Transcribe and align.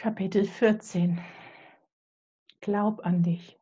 Kapitel 0.00 0.46
14 0.46 1.20
Glaub 2.60 3.04
an 3.04 3.24
dich. 3.24 3.58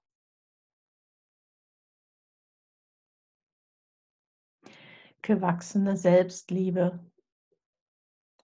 Gewachsene 5.23 5.97
Selbstliebe. 5.97 7.01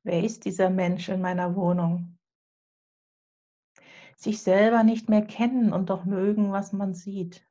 Wer 0.05 0.25
ist 0.25 0.47
dieser 0.47 0.71
Mensch 0.71 1.11
in 1.11 1.21
meiner 1.21 1.55
Wohnung? 1.55 2.19
Sich 4.17 4.41
selber 4.41 4.85
nicht 4.85 5.11
mehr 5.11 5.27
kennen 5.27 5.75
und 5.75 5.91
doch 5.91 6.07
mögen, 6.07 6.51
was 6.51 6.73
man 6.73 6.95
sieht. 6.95 7.47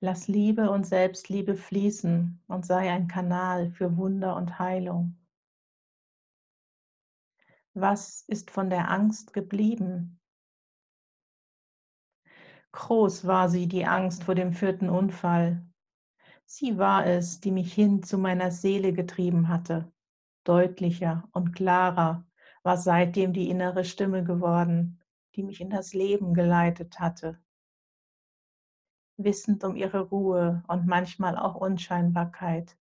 Lass 0.00 0.26
Liebe 0.26 0.72
und 0.72 0.84
Selbstliebe 0.88 1.54
fließen 1.54 2.42
und 2.48 2.66
sei 2.66 2.90
ein 2.90 3.06
Kanal 3.06 3.70
für 3.70 3.96
Wunder 3.96 4.34
und 4.34 4.58
Heilung. 4.58 5.21
Was 7.74 8.24
ist 8.28 8.50
von 8.50 8.68
der 8.68 8.90
Angst 8.90 9.32
geblieben? 9.32 10.20
Groß 12.72 13.26
war 13.26 13.48
sie, 13.48 13.66
die 13.66 13.86
Angst 13.86 14.24
vor 14.24 14.34
dem 14.34 14.52
vierten 14.52 14.90
Unfall. 14.90 15.66
Sie 16.44 16.76
war 16.76 17.06
es, 17.06 17.40
die 17.40 17.50
mich 17.50 17.72
hin 17.72 18.02
zu 18.02 18.18
meiner 18.18 18.50
Seele 18.50 18.92
getrieben 18.92 19.48
hatte. 19.48 19.90
Deutlicher 20.44 21.26
und 21.32 21.54
klarer 21.54 22.26
war 22.62 22.76
seitdem 22.76 23.32
die 23.32 23.48
innere 23.48 23.84
Stimme 23.84 24.22
geworden, 24.22 25.00
die 25.34 25.42
mich 25.42 25.62
in 25.62 25.70
das 25.70 25.94
Leben 25.94 26.34
geleitet 26.34 27.00
hatte. 27.00 27.42
Wissend 29.16 29.64
um 29.64 29.76
ihre 29.76 30.00
Ruhe 30.00 30.62
und 30.68 30.86
manchmal 30.86 31.38
auch 31.38 31.54
Unscheinbarkeit. 31.54 32.76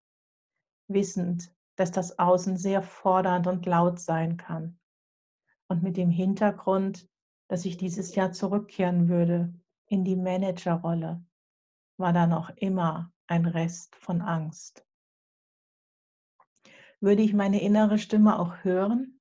Wissend, 0.86 1.52
dass 1.76 1.90
das 1.90 2.18
Außen 2.18 2.56
sehr 2.56 2.82
fordernd 2.82 3.46
und 3.46 3.66
laut 3.66 4.00
sein 4.00 4.36
kann. 4.36 4.78
Und 5.68 5.82
mit 5.82 5.96
dem 5.96 6.10
Hintergrund, 6.10 7.08
dass 7.48 7.64
ich 7.64 7.76
dieses 7.76 8.14
Jahr 8.14 8.32
zurückkehren 8.32 9.08
würde 9.08 9.54
in 9.86 10.04
die 10.04 10.16
Managerrolle, 10.16 11.24
war 11.98 12.12
da 12.12 12.26
noch 12.26 12.50
immer 12.56 13.12
ein 13.26 13.46
Rest 13.46 13.94
von 13.96 14.20
Angst. 14.20 14.84
Würde 17.00 17.22
ich 17.22 17.34
meine 17.34 17.60
innere 17.60 17.98
Stimme 17.98 18.38
auch 18.38 18.64
hören, 18.64 19.20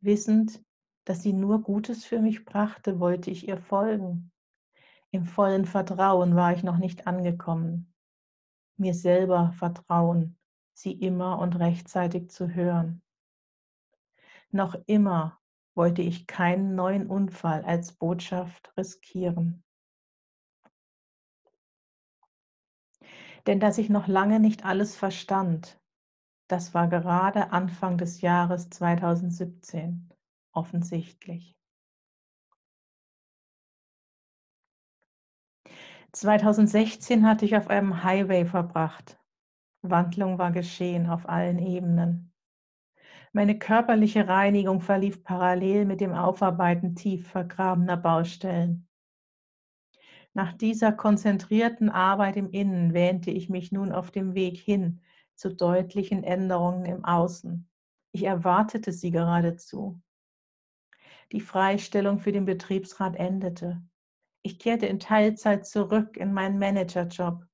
wissend, 0.00 0.62
dass 1.04 1.22
sie 1.22 1.32
nur 1.32 1.62
Gutes 1.62 2.04
für 2.04 2.20
mich 2.20 2.44
brachte, 2.44 3.00
wollte 3.00 3.30
ich 3.30 3.48
ihr 3.48 3.58
folgen. 3.58 4.32
Im 5.10 5.24
vollen 5.24 5.64
Vertrauen 5.64 6.36
war 6.36 6.52
ich 6.52 6.62
noch 6.62 6.78
nicht 6.78 7.06
angekommen. 7.06 7.92
Mir 8.76 8.94
selber 8.94 9.52
vertrauen, 9.52 10.38
sie 10.76 10.92
immer 10.92 11.38
und 11.38 11.58
rechtzeitig 11.58 12.30
zu 12.30 12.54
hören. 12.54 13.02
Noch 14.50 14.76
immer 14.86 15.40
wollte 15.74 16.02
ich 16.02 16.26
keinen 16.26 16.74
neuen 16.74 17.06
Unfall 17.06 17.64
als 17.64 17.92
Botschaft 17.92 18.72
riskieren. 18.76 19.64
Denn 23.46 23.60
dass 23.60 23.78
ich 23.78 23.88
noch 23.88 24.06
lange 24.06 24.40
nicht 24.40 24.64
alles 24.64 24.96
verstand, 24.96 25.80
das 26.48 26.74
war 26.74 26.88
gerade 26.88 27.52
Anfang 27.52 27.96
des 27.96 28.20
Jahres 28.20 28.68
2017 28.70 30.12
offensichtlich. 30.52 31.56
2016 36.12 37.26
hatte 37.26 37.44
ich 37.44 37.56
auf 37.56 37.68
einem 37.68 38.02
Highway 38.02 38.46
verbracht. 38.46 39.18
Wandlung 39.90 40.38
war 40.38 40.52
geschehen 40.52 41.08
auf 41.08 41.28
allen 41.28 41.58
Ebenen. 41.58 42.32
Meine 43.32 43.58
körperliche 43.58 44.28
Reinigung 44.28 44.80
verlief 44.80 45.22
parallel 45.22 45.84
mit 45.84 46.00
dem 46.00 46.12
Aufarbeiten 46.12 46.94
tief 46.94 47.28
vergrabener 47.28 47.96
Baustellen. 47.96 48.88
Nach 50.32 50.52
dieser 50.52 50.92
konzentrierten 50.92 51.88
Arbeit 51.88 52.36
im 52.36 52.50
Innen 52.50 52.92
wähnte 52.92 53.30
ich 53.30 53.48
mich 53.48 53.72
nun 53.72 53.92
auf 53.92 54.10
dem 54.10 54.34
Weg 54.34 54.58
hin 54.58 55.00
zu 55.34 55.54
deutlichen 55.54 56.24
Änderungen 56.24 56.84
im 56.84 57.04
Außen. 57.04 57.68
Ich 58.12 58.24
erwartete 58.24 58.92
sie 58.92 59.10
geradezu. 59.10 60.00
Die 61.32 61.40
Freistellung 61.40 62.18
für 62.18 62.32
den 62.32 62.44
Betriebsrat 62.44 63.16
endete. 63.16 63.82
Ich 64.42 64.58
kehrte 64.58 64.86
in 64.86 65.00
Teilzeit 65.00 65.66
zurück 65.66 66.16
in 66.16 66.32
meinen 66.32 66.58
Managerjob 66.58 67.44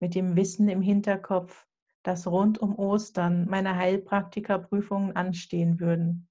mit 0.00 0.14
dem 0.14 0.34
Wissen 0.34 0.68
im 0.68 0.80
Hinterkopf, 0.80 1.66
dass 2.02 2.26
rund 2.26 2.58
um 2.58 2.74
Ostern 2.76 3.46
meine 3.48 3.76
Heilpraktikerprüfungen 3.76 5.16
anstehen 5.16 5.80
würden. 5.80 6.28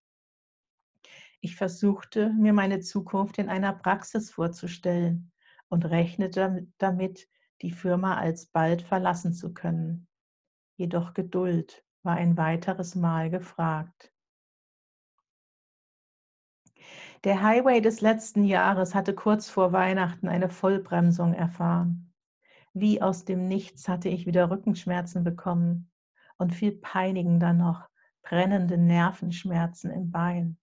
Ich 1.40 1.56
versuchte, 1.56 2.32
mir 2.34 2.54
meine 2.54 2.80
Zukunft 2.80 3.38
in 3.38 3.50
einer 3.50 3.74
Praxis 3.74 4.32
vorzustellen 4.32 5.32
und 5.70 5.86
rechnete 5.86 6.68
damit, 6.78 7.30
die 7.62 7.72
Firma 7.72 8.18
alsbald 8.18 8.82
verlassen 8.82 9.34
zu 9.34 9.54
können. 9.54 10.08
Jedoch 10.76 11.14
Geduld 11.14 11.84
war 12.04 12.16
ein 12.16 12.38
weiteres 12.38 12.96
Mal 12.96 13.30
gefragt. 13.30 14.14
Der 17.24 17.42
Highway 17.42 17.82
des 17.82 18.02
letzten 18.02 18.44
Jahres 18.44 18.94
hatte 18.94 19.14
kurz 19.16 19.50
vor 19.50 19.74
Weihnachten 19.74 20.28
eine 20.28 20.50
Vollbremsung 20.50 21.34
erfahren. 21.34 22.07
Wie 22.80 23.02
aus 23.02 23.26
dem 23.26 23.48
Nichts 23.48 23.88
hatte 23.88 24.08
ich 24.08 24.28
wieder 24.28 24.52
Rückenschmerzen 24.52 25.24
bekommen 25.24 25.90
und 26.38 26.54
viel 26.54 26.74
peinigender 26.74 27.52
noch 27.52 27.90
brennende 28.22 28.78
Nervenschmerzen 28.78 29.90
im 29.90 30.12
Bein. 30.12 30.60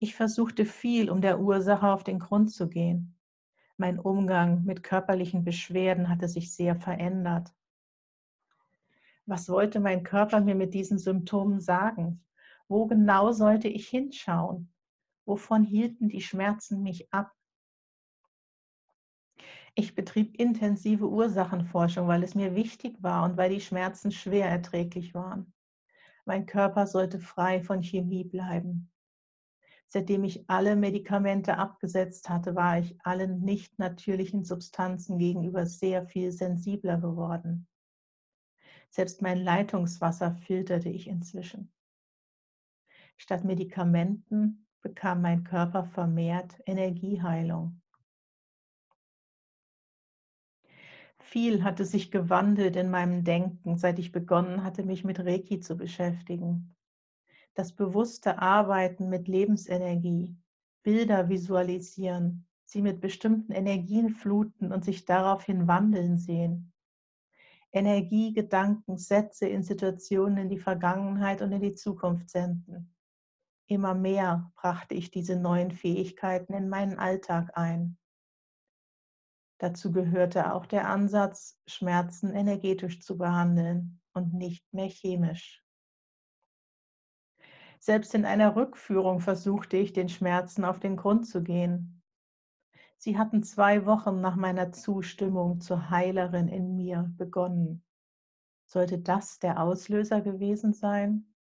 Ich 0.00 0.16
versuchte 0.16 0.64
viel, 0.64 1.08
um 1.08 1.20
der 1.20 1.38
Ursache 1.38 1.86
auf 1.86 2.02
den 2.02 2.18
Grund 2.18 2.50
zu 2.50 2.68
gehen. 2.68 3.16
Mein 3.76 4.00
Umgang 4.00 4.64
mit 4.64 4.82
körperlichen 4.82 5.44
Beschwerden 5.44 6.08
hatte 6.08 6.26
sich 6.26 6.52
sehr 6.52 6.74
verändert. 6.74 7.54
Was 9.24 9.48
wollte 9.48 9.78
mein 9.78 10.02
Körper 10.02 10.40
mir 10.40 10.56
mit 10.56 10.74
diesen 10.74 10.98
Symptomen 10.98 11.60
sagen? 11.60 12.24
Wo 12.66 12.86
genau 12.86 13.30
sollte 13.30 13.68
ich 13.68 13.86
hinschauen? 13.86 14.72
Wovon 15.26 15.62
hielten 15.62 16.08
die 16.08 16.22
Schmerzen 16.22 16.82
mich 16.82 17.12
ab? 17.14 17.35
Ich 19.78 19.94
betrieb 19.94 20.40
intensive 20.40 21.06
Ursachenforschung, 21.06 22.08
weil 22.08 22.22
es 22.22 22.34
mir 22.34 22.54
wichtig 22.54 22.96
war 23.02 23.24
und 23.24 23.36
weil 23.36 23.50
die 23.50 23.60
Schmerzen 23.60 24.10
schwer 24.10 24.48
erträglich 24.48 25.12
waren. 25.12 25.52
Mein 26.24 26.46
Körper 26.46 26.86
sollte 26.86 27.20
frei 27.20 27.60
von 27.60 27.82
Chemie 27.82 28.24
bleiben. 28.24 28.90
Seitdem 29.88 30.24
ich 30.24 30.48
alle 30.48 30.76
Medikamente 30.76 31.58
abgesetzt 31.58 32.30
hatte, 32.30 32.54
war 32.54 32.78
ich 32.78 32.98
allen 33.04 33.40
nicht 33.40 33.78
natürlichen 33.78 34.44
Substanzen 34.44 35.18
gegenüber 35.18 35.66
sehr 35.66 36.06
viel 36.06 36.32
sensibler 36.32 36.96
geworden. 36.96 37.68
Selbst 38.88 39.20
mein 39.20 39.44
Leitungswasser 39.44 40.32
filterte 40.32 40.88
ich 40.88 41.06
inzwischen. 41.06 41.70
Statt 43.18 43.44
Medikamenten 43.44 44.66
bekam 44.80 45.20
mein 45.20 45.44
Körper 45.44 45.84
vermehrt 45.84 46.62
Energieheilung. 46.64 47.82
Viel 51.28 51.64
hatte 51.64 51.84
sich 51.84 52.12
gewandelt 52.12 52.76
in 52.76 52.88
meinem 52.88 53.24
Denken, 53.24 53.76
seit 53.78 53.98
ich 53.98 54.12
begonnen 54.12 54.62
hatte, 54.62 54.84
mich 54.84 55.02
mit 55.02 55.18
Reiki 55.18 55.58
zu 55.58 55.76
beschäftigen. 55.76 56.76
Das 57.54 57.72
bewusste 57.72 58.38
Arbeiten 58.38 59.08
mit 59.08 59.26
Lebensenergie, 59.26 60.36
Bilder 60.84 61.28
visualisieren, 61.28 62.46
sie 62.64 62.80
mit 62.80 63.00
bestimmten 63.00 63.50
Energien 63.50 64.10
fluten 64.10 64.70
und 64.72 64.84
sich 64.84 65.04
daraufhin 65.04 65.66
wandeln 65.66 66.16
sehen. 66.16 66.72
Energie, 67.72 68.32
Gedanken, 68.32 68.96
Sätze 68.96 69.48
in 69.48 69.64
Situationen 69.64 70.38
in 70.38 70.48
die 70.48 70.60
Vergangenheit 70.60 71.42
und 71.42 71.50
in 71.50 71.60
die 71.60 71.74
Zukunft 71.74 72.30
senden. 72.30 72.94
Immer 73.66 73.94
mehr 73.94 74.52
brachte 74.54 74.94
ich 74.94 75.10
diese 75.10 75.34
neuen 75.34 75.72
Fähigkeiten 75.72 76.54
in 76.54 76.68
meinen 76.68 77.00
Alltag 77.00 77.50
ein. 77.58 77.98
Dazu 79.58 79.90
gehörte 79.90 80.52
auch 80.52 80.66
der 80.66 80.88
Ansatz, 80.88 81.58
Schmerzen 81.66 82.34
energetisch 82.34 83.00
zu 83.00 83.16
behandeln 83.16 84.00
und 84.12 84.34
nicht 84.34 84.64
mehr 84.72 84.88
chemisch. 84.88 85.64
Selbst 87.78 88.14
in 88.14 88.24
einer 88.24 88.56
Rückführung 88.56 89.20
versuchte 89.20 89.76
ich, 89.76 89.92
den 89.92 90.08
Schmerzen 90.08 90.64
auf 90.64 90.80
den 90.80 90.96
Grund 90.96 91.26
zu 91.26 91.42
gehen. 91.42 92.02
Sie 92.98 93.18
hatten 93.18 93.42
zwei 93.42 93.86
Wochen 93.86 94.20
nach 94.20 94.36
meiner 94.36 94.72
Zustimmung 94.72 95.60
zur 95.60 95.90
Heilerin 95.90 96.48
in 96.48 96.76
mir 96.76 97.12
begonnen. 97.16 97.84
Sollte 98.66 98.98
das 98.98 99.38
der 99.38 99.62
Auslöser 99.62 100.20
gewesen 100.20 100.72
sein? 100.72 101.32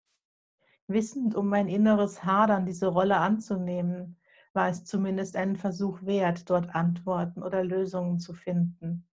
Wissend 0.87 1.33
um 1.33 1.47
mein 1.47 1.67
inneres 1.67 2.23
Hadern, 2.23 2.65
diese 2.65 2.87
Rolle 2.87 3.17
anzunehmen, 3.17 4.17
war 4.55 4.69
es 4.69 4.85
zumindest 4.85 5.35
einen 5.35 5.57
Versuch 5.57 6.01
wert, 6.03 6.49
dort 6.49 6.73
Antworten 6.73 7.43
oder 7.43 7.63
Lösungen 7.63 8.19
zu 8.19 8.33
finden. 8.33 9.07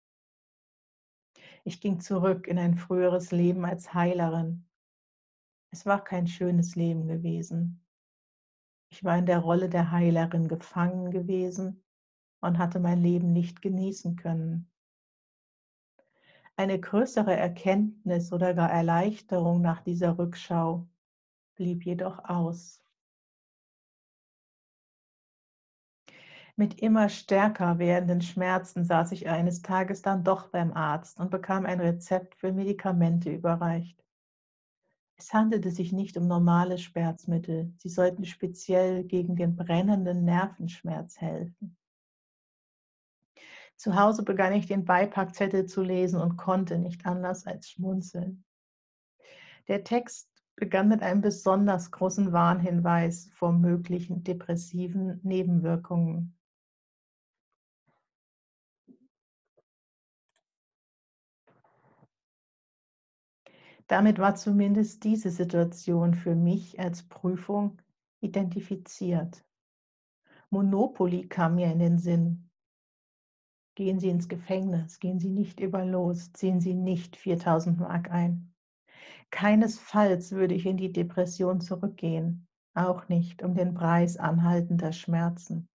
Ich 1.65 1.81
ging 1.81 2.01
zurück 2.01 2.47
in 2.47 2.59
ein 2.59 2.75
früheres 2.75 3.33
Leben 3.33 3.65
als 3.65 3.95
Heilerin. 3.95 4.67
Es 5.71 5.87
war 5.87 6.03
kein 6.03 6.27
schönes 6.27 6.75
Leben 6.77 7.07
gewesen. 7.07 7.85
Ich 8.93 9.05
war 9.05 9.17
in 9.17 9.27
der 9.27 9.39
Rolle 9.39 9.69
der 9.69 9.93
Heilerin 9.93 10.49
gefangen 10.49 11.11
gewesen 11.11 11.85
und 12.41 12.59
hatte 12.59 12.81
mein 12.81 13.01
Leben 13.01 13.33
nicht 13.33 13.63
genießen 13.63 14.17
können. 14.17 14.71
Eine 16.57 16.79
größere 16.79 17.35
Erkenntnis 17.35 18.33
oder 18.33 18.53
gar 18.53 18.71
Erleichterung 18.71 19.63
nach 19.63 19.81
dieser 19.81 20.19
Rückschau 20.19 20.87
blieb 21.55 21.87
jedoch 21.87 22.25
aus. 22.25 22.83
Mit 26.61 26.83
immer 26.83 27.09
stärker 27.09 27.79
werdenden 27.79 28.21
Schmerzen 28.21 28.85
saß 28.85 29.13
ich 29.13 29.31
eines 29.31 29.63
Tages 29.63 30.03
dann 30.03 30.25
doch 30.25 30.49
beim 30.49 30.75
Arzt 30.75 31.19
und 31.19 31.31
bekam 31.31 31.65
ein 31.65 31.81
Rezept 31.81 32.35
für 32.35 32.53
Medikamente 32.53 33.31
überreicht. 33.31 34.05
Es 35.17 35.33
handelte 35.33 35.71
sich 35.71 35.91
nicht 35.91 36.19
um 36.19 36.29
normale 36.29 36.77
Schmerzmittel, 36.77 37.73
sie 37.79 37.89
sollten 37.89 38.27
speziell 38.27 39.05
gegen 39.05 39.37
den 39.37 39.57
brennenden 39.57 40.27
Nervenschmerz 40.27 41.19
helfen. 41.19 41.79
Zu 43.77 43.99
Hause 43.99 44.23
begann 44.23 44.53
ich 44.53 44.67
den 44.67 44.85
Beipackzettel 44.85 45.65
zu 45.65 45.81
lesen 45.81 46.21
und 46.21 46.37
konnte 46.37 46.77
nicht 46.77 47.07
anders 47.07 47.47
als 47.47 47.71
schmunzeln. 47.71 48.45
Der 49.67 49.83
Text 49.83 50.29
begann 50.57 50.89
mit 50.89 51.03
einem 51.03 51.23
besonders 51.23 51.91
großen 51.91 52.33
Warnhinweis 52.33 53.31
vor 53.33 53.51
möglichen 53.51 54.25
depressiven 54.25 55.21
Nebenwirkungen. 55.23 56.37
Damit 63.91 64.21
war 64.21 64.37
zumindest 64.37 65.03
diese 65.03 65.31
Situation 65.31 66.15
für 66.15 66.37
mich 66.37 66.79
als 66.79 67.03
Prüfung 67.03 67.83
identifiziert. 68.21 69.45
Monopoly 70.51 71.27
kam 71.27 71.57
mir 71.57 71.73
in 71.73 71.81
den 71.81 71.99
Sinn. 71.99 72.49
Gehen 73.75 73.99
Sie 73.99 74.09
ins 74.09 74.29
Gefängnis, 74.29 75.01
gehen 75.01 75.19
Sie 75.19 75.31
nicht 75.31 75.59
über 75.59 75.85
los, 75.85 76.33
ziehen 76.33 76.61
Sie 76.61 76.73
nicht 76.73 77.17
4000 77.17 77.81
Mark 77.81 78.13
ein. 78.13 78.55
Keinesfalls 79.33 80.31
würde 80.31 80.55
ich 80.55 80.67
in 80.67 80.77
die 80.77 80.93
Depression 80.93 81.61
zurückgehen, 81.61 82.47
auch 82.75 83.09
nicht 83.09 83.43
um 83.43 83.57
den 83.57 83.75
Preis 83.75 84.17
anhaltender 84.19 84.93
Schmerzen. 84.93 85.69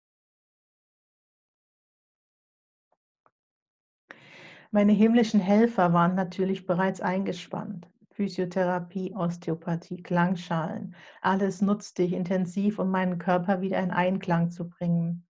Meine 4.71 4.93
himmlischen 4.93 5.41
Helfer 5.41 5.91
waren 5.91 6.15
natürlich 6.15 6.65
bereits 6.65 7.01
eingespannt. 7.01 7.89
Physiotherapie, 8.15 9.13
Osteopathie, 9.13 10.01
Klangschalen. 10.01 10.95
Alles 11.21 11.61
nutzte 11.61 12.03
ich 12.03 12.13
intensiv, 12.13 12.79
um 12.79 12.89
meinen 12.89 13.17
Körper 13.17 13.59
wieder 13.59 13.79
in 13.79 13.91
Einklang 13.91 14.51
zu 14.51 14.69
bringen. 14.69 15.27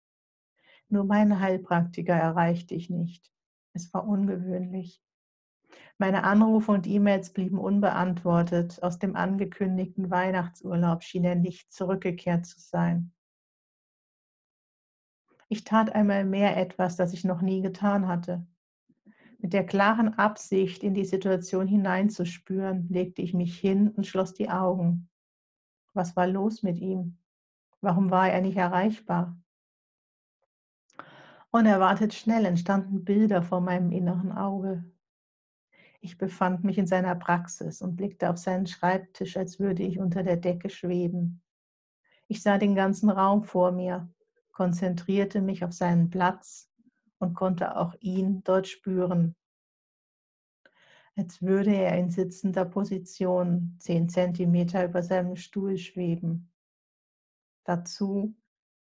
Nur 0.89 1.05
meinen 1.05 1.39
Heilpraktiker 1.39 2.13
erreichte 2.13 2.75
ich 2.75 2.89
nicht. 2.89 3.31
Es 3.73 3.93
war 3.93 4.05
ungewöhnlich. 4.05 5.01
Meine 5.97 6.25
Anrufe 6.25 6.73
und 6.73 6.85
E-Mails 6.85 7.31
blieben 7.31 7.57
unbeantwortet. 7.57 8.83
Aus 8.83 8.99
dem 8.99 9.15
angekündigten 9.15 10.09
Weihnachtsurlaub 10.09 11.03
schien 11.03 11.23
er 11.23 11.35
nicht 11.35 11.71
zurückgekehrt 11.71 12.45
zu 12.45 12.59
sein. 12.59 13.13
Ich 15.47 15.63
tat 15.63 15.95
einmal 15.95 16.25
mehr 16.25 16.57
etwas, 16.57 16.97
das 16.97 17.13
ich 17.13 17.23
noch 17.23 17.41
nie 17.41 17.61
getan 17.61 18.07
hatte. 18.07 18.45
Mit 19.43 19.51
der 19.51 19.65
klaren 19.65 20.13
Absicht, 20.17 20.83
in 20.83 20.93
die 20.93 21.03
Situation 21.03 21.67
hineinzuspüren, 21.67 22.87
legte 22.87 23.21
ich 23.21 23.33
mich 23.33 23.59
hin 23.59 23.89
und 23.89 24.07
schloss 24.07 24.33
die 24.33 24.49
Augen. 24.49 25.09
Was 25.93 26.15
war 26.15 26.27
los 26.27 26.63
mit 26.63 26.77
ihm? 26.77 27.17
Warum 27.81 28.09
war 28.09 28.29
er 28.29 28.39
nicht 28.39 28.55
erreichbar? 28.55 29.37
Unerwartet 31.51 32.13
schnell 32.13 32.45
entstanden 32.45 33.03
Bilder 33.03 33.43
vor 33.43 33.59
meinem 33.59 33.91
inneren 33.91 34.31
Auge. 34.31 34.85
Ich 35.99 36.17
befand 36.17 36.63
mich 36.63 36.77
in 36.77 36.87
seiner 36.87 37.15
Praxis 37.15 37.81
und 37.81 37.97
blickte 37.97 38.29
auf 38.29 38.37
seinen 38.37 38.65
Schreibtisch, 38.65 39.35
als 39.35 39.59
würde 39.59 39.83
ich 39.83 39.99
unter 39.99 40.23
der 40.23 40.37
Decke 40.37 40.69
schweben. 40.69 41.41
Ich 42.29 42.41
sah 42.41 42.57
den 42.57 42.75
ganzen 42.75 43.09
Raum 43.09 43.43
vor 43.43 43.73
mir, 43.73 44.09
konzentrierte 44.53 45.41
mich 45.41 45.65
auf 45.65 45.73
seinen 45.73 46.09
Platz 46.09 46.72
und 47.23 47.33
konnte 47.33 47.77
auch 47.77 47.95
ihn 48.01 48.43
dort 48.43 48.67
spüren. 48.67 49.35
Als 51.15 51.41
würde 51.41 51.73
er 51.73 51.97
in 51.97 52.09
sitzender 52.09 52.65
Position 52.65 53.75
zehn 53.79 54.09
Zentimeter 54.09 54.85
über 54.85 55.01
seinem 55.01 55.35
Stuhl 55.35 55.77
schweben. 55.77 56.51
Dazu 57.65 58.35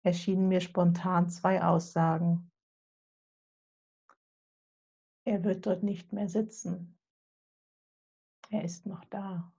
erschienen 0.03 0.49
mir 0.49 0.61
spontan 0.61 1.29
zwei 1.29 1.63
Aussagen. 1.63 2.51
Er 5.25 5.45
wird 5.45 5.67
dort 5.67 5.83
nicht 5.83 6.13
mehr 6.13 6.29
sitzen. 6.29 6.99
Er 8.49 8.65
ist 8.65 8.87
noch 8.87 9.05
da. 9.05 9.53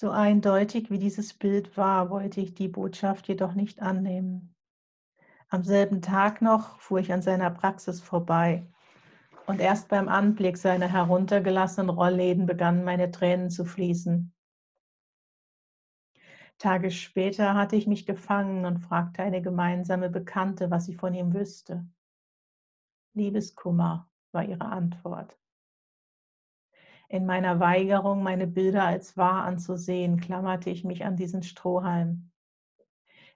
So 0.00 0.10
eindeutig 0.10 0.90
wie 0.90 0.98
dieses 0.98 1.34
Bild 1.34 1.76
war, 1.76 2.08
wollte 2.08 2.40
ich 2.40 2.54
die 2.54 2.68
Botschaft 2.68 3.28
jedoch 3.28 3.52
nicht 3.52 3.82
annehmen. 3.82 4.54
Am 5.50 5.62
selben 5.62 6.00
Tag 6.00 6.40
noch 6.40 6.80
fuhr 6.80 7.00
ich 7.00 7.12
an 7.12 7.20
seiner 7.20 7.50
Praxis 7.50 8.00
vorbei 8.00 8.66
und 9.46 9.60
erst 9.60 9.90
beim 9.90 10.08
Anblick 10.08 10.56
seiner 10.56 10.88
heruntergelassenen 10.88 11.90
Rollläden 11.90 12.46
begannen 12.46 12.82
meine 12.82 13.10
Tränen 13.10 13.50
zu 13.50 13.66
fließen. 13.66 14.32
Tage 16.56 16.90
später 16.90 17.52
hatte 17.52 17.76
ich 17.76 17.86
mich 17.86 18.06
gefangen 18.06 18.64
und 18.64 18.78
fragte 18.78 19.22
eine 19.22 19.42
gemeinsame 19.42 20.08
Bekannte, 20.08 20.70
was 20.70 20.86
sie 20.86 20.94
von 20.94 21.12
ihm 21.12 21.34
wüsste. 21.34 21.86
Liebeskummer 23.12 24.08
war 24.32 24.44
ihre 24.44 24.64
Antwort. 24.64 25.38
In 27.10 27.26
meiner 27.26 27.58
Weigerung, 27.58 28.22
meine 28.22 28.46
Bilder 28.46 28.84
als 28.84 29.16
wahr 29.16 29.42
anzusehen, 29.42 30.20
klammerte 30.20 30.70
ich 30.70 30.84
mich 30.84 31.04
an 31.04 31.16
diesen 31.16 31.42
Strohhalm. 31.42 32.30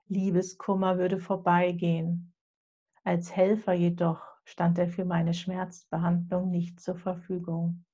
Liebeskummer 0.06 0.96
würde 0.96 1.18
vorbeigehen. 1.18 2.32
Als 3.02 3.34
Helfer 3.34 3.72
jedoch 3.72 4.24
stand 4.44 4.78
er 4.78 4.86
für 4.86 5.04
meine 5.04 5.34
Schmerzbehandlung 5.34 6.52
nicht 6.52 6.78
zur 6.78 6.94
Verfügung. 6.94 7.84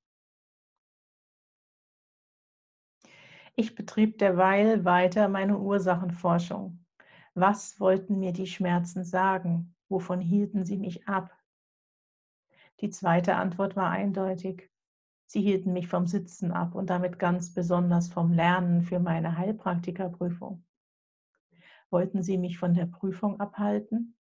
Ich 3.55 3.73
betrieb 3.73 4.19
derweil 4.19 4.85
weiter 4.85 5.29
meine 5.29 5.57
Ursachenforschung. 5.57 6.85
Was 7.33 7.79
wollten 7.79 8.19
mir 8.19 8.33
die 8.33 8.45
Schmerzen 8.45 9.03
sagen? 9.03 9.75
Wovon 9.89 10.21
hielten 10.21 10.63
sie 10.63 10.77
mich 10.77 11.07
ab? 11.07 11.35
Die 12.81 12.91
zweite 12.91 13.35
Antwort 13.35 13.75
war 13.75 13.89
eindeutig. 13.89 14.70
Sie 15.31 15.41
hielten 15.41 15.71
mich 15.71 15.87
vom 15.87 16.07
Sitzen 16.07 16.51
ab 16.51 16.75
und 16.75 16.89
damit 16.89 17.17
ganz 17.17 17.53
besonders 17.53 18.09
vom 18.09 18.33
Lernen 18.33 18.81
für 18.81 18.99
meine 18.99 19.37
Heilpraktikerprüfung. 19.37 20.65
Wollten 21.89 22.21
sie 22.21 22.37
mich 22.37 22.59
von 22.59 22.73
der 22.73 22.85
Prüfung 22.85 23.39
abhalten? 23.39 24.17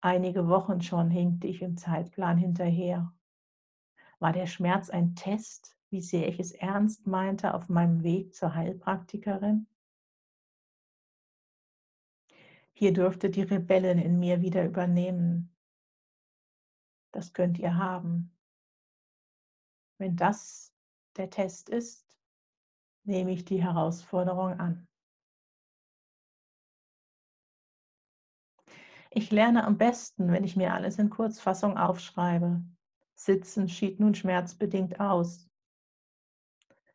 Einige 0.00 0.46
Wochen 0.46 0.82
schon 0.82 1.10
hinkte 1.10 1.48
ich 1.48 1.62
im 1.62 1.76
Zeitplan 1.76 2.38
hinterher. 2.38 3.12
War 4.20 4.32
der 4.32 4.46
Schmerz 4.46 4.88
ein 4.88 5.16
Test, 5.16 5.76
wie 5.90 6.00
sehr 6.00 6.28
ich 6.28 6.38
es 6.38 6.52
ernst 6.52 7.08
meinte 7.08 7.52
auf 7.52 7.68
meinem 7.68 8.04
Weg 8.04 8.36
zur 8.36 8.54
Heilpraktikerin? 8.54 9.66
Hier 12.72 12.92
dürfte 12.92 13.30
die 13.30 13.42
Rebellin 13.42 13.98
in 13.98 14.20
mir 14.20 14.42
wieder 14.42 14.64
übernehmen 14.64 15.52
das 17.12 17.34
könnt 17.34 17.58
ihr 17.58 17.76
haben. 17.76 18.32
Wenn 20.02 20.16
das 20.16 20.74
der 21.16 21.30
Test 21.30 21.68
ist, 21.68 22.04
nehme 23.04 23.30
ich 23.30 23.44
die 23.44 23.62
Herausforderung 23.62 24.58
an. 24.58 24.88
Ich 29.12 29.30
lerne 29.30 29.62
am 29.62 29.78
besten, 29.78 30.32
wenn 30.32 30.42
ich 30.42 30.56
mir 30.56 30.74
alles 30.74 30.98
in 30.98 31.08
Kurzfassung 31.08 31.78
aufschreibe. 31.78 32.64
Sitzen 33.14 33.68
schied 33.68 34.00
nun 34.00 34.16
schmerzbedingt 34.16 34.98
aus. 34.98 35.48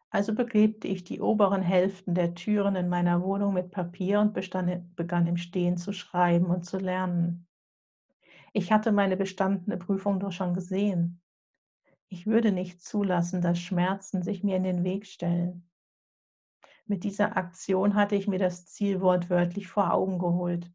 Also 0.10 0.36
beklebte 0.36 0.90
ich 0.90 1.06
die 1.06 1.22
oberen 1.22 1.62
Hälften 1.62 2.14
der 2.14 2.36
Türen 2.36 2.76
in 2.76 2.90
meiner 2.90 3.24
Wohnung 3.24 3.54
mit 3.54 3.72
Papier 3.72 4.20
und 4.20 4.34
bestand, 4.34 4.98
begann 4.98 5.28
im 5.28 5.38
Stehen 5.38 5.78
zu 5.78 5.94
schreiben 5.94 6.48
und 6.48 6.66
zu 6.66 6.78
lernen. 6.78 7.48
Ich 8.52 8.74
hatte 8.74 8.92
meine 8.92 9.16
bestandene 9.16 9.78
Prüfung 9.78 10.20
doch 10.20 10.34
schon 10.34 10.54
gesehen. 10.54 11.22
Ich 12.10 12.26
würde 12.26 12.52
nicht 12.52 12.82
zulassen, 12.82 13.42
dass 13.42 13.60
Schmerzen 13.60 14.24
sich 14.24 14.44
mir 14.44 14.56
in 14.56 14.64
den 14.64 14.84
Weg 14.84 15.06
stellen. 15.06 15.70
Mit 16.86 17.04
dieser 17.04 17.36
Aktion 17.36 17.96
hatte 17.96 18.16
ich 18.16 18.28
mir 18.28 18.40
das 18.40 18.66
Ziel 18.68 19.02
wortwörtlich 19.02 19.68
vor 19.68 19.94
Augen 19.94 20.20
geholt. 20.20 20.72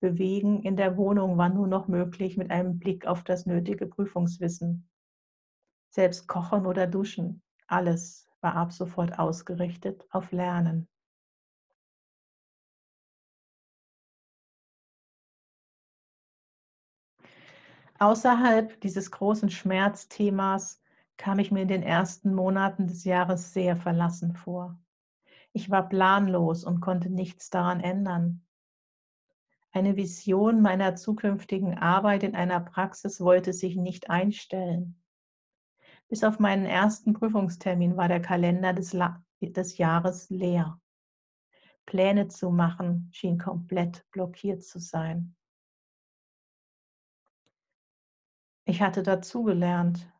Bewegen 0.00 0.62
in 0.62 0.76
der 0.76 0.98
Wohnung 0.98 1.38
war 1.38 1.48
nur 1.48 1.66
noch 1.66 1.88
möglich 1.88 2.36
mit 2.36 2.50
einem 2.50 2.78
Blick 2.78 3.06
auf 3.06 3.24
das 3.24 3.46
nötige 3.46 3.86
Prüfungswissen. 3.86 4.86
Selbst 5.88 6.28
kochen 6.28 6.66
oder 6.66 6.86
duschen, 6.86 7.42
alles 7.66 8.28
war 8.42 8.54
ab 8.54 8.72
sofort 8.72 9.18
ausgerichtet 9.18 10.06
auf 10.10 10.30
Lernen. 10.30 10.88
Außerhalb 17.98 18.78
dieses 18.82 19.10
großen 19.10 19.48
Schmerzthemas 19.48 20.82
kam 21.16 21.38
ich 21.38 21.50
mir 21.50 21.62
in 21.62 21.68
den 21.68 21.82
ersten 21.82 22.34
Monaten 22.34 22.86
des 22.86 23.04
Jahres 23.04 23.54
sehr 23.54 23.76
verlassen 23.76 24.34
vor. 24.34 24.78
Ich 25.52 25.70
war 25.70 25.88
planlos 25.88 26.64
und 26.64 26.80
konnte 26.80 27.08
nichts 27.08 27.48
daran 27.48 27.80
ändern. 27.80 28.42
Eine 29.72 29.96
Vision 29.96 30.60
meiner 30.60 30.96
zukünftigen 30.96 31.78
Arbeit 31.78 32.22
in 32.22 32.34
einer 32.34 32.60
Praxis 32.60 33.20
wollte 33.20 33.54
sich 33.54 33.76
nicht 33.76 34.10
einstellen. 34.10 35.02
Bis 36.08 36.22
auf 36.22 36.38
meinen 36.38 36.66
ersten 36.66 37.14
Prüfungstermin 37.14 37.96
war 37.96 38.08
der 38.08 38.20
Kalender 38.20 38.74
des, 38.74 38.92
La 38.92 39.24
des 39.40 39.78
Jahres 39.78 40.28
leer. 40.28 40.80
Pläne 41.86 42.28
zu 42.28 42.50
machen 42.50 43.08
schien 43.12 43.38
komplett 43.38 44.04
blockiert 44.10 44.62
zu 44.64 44.78
sein. 44.80 45.35
Ich 48.68 48.82
hatte 48.82 49.04
dazugelernt. 49.04 50.12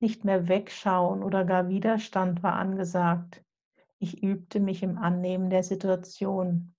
Nicht 0.00 0.24
mehr 0.24 0.48
wegschauen 0.48 1.22
oder 1.22 1.44
gar 1.44 1.68
Widerstand 1.68 2.42
war 2.42 2.54
angesagt. 2.54 3.44
Ich 3.98 4.22
übte 4.22 4.58
mich 4.58 4.82
im 4.82 4.96
Annehmen 4.96 5.50
der 5.50 5.62
Situation. 5.62 6.74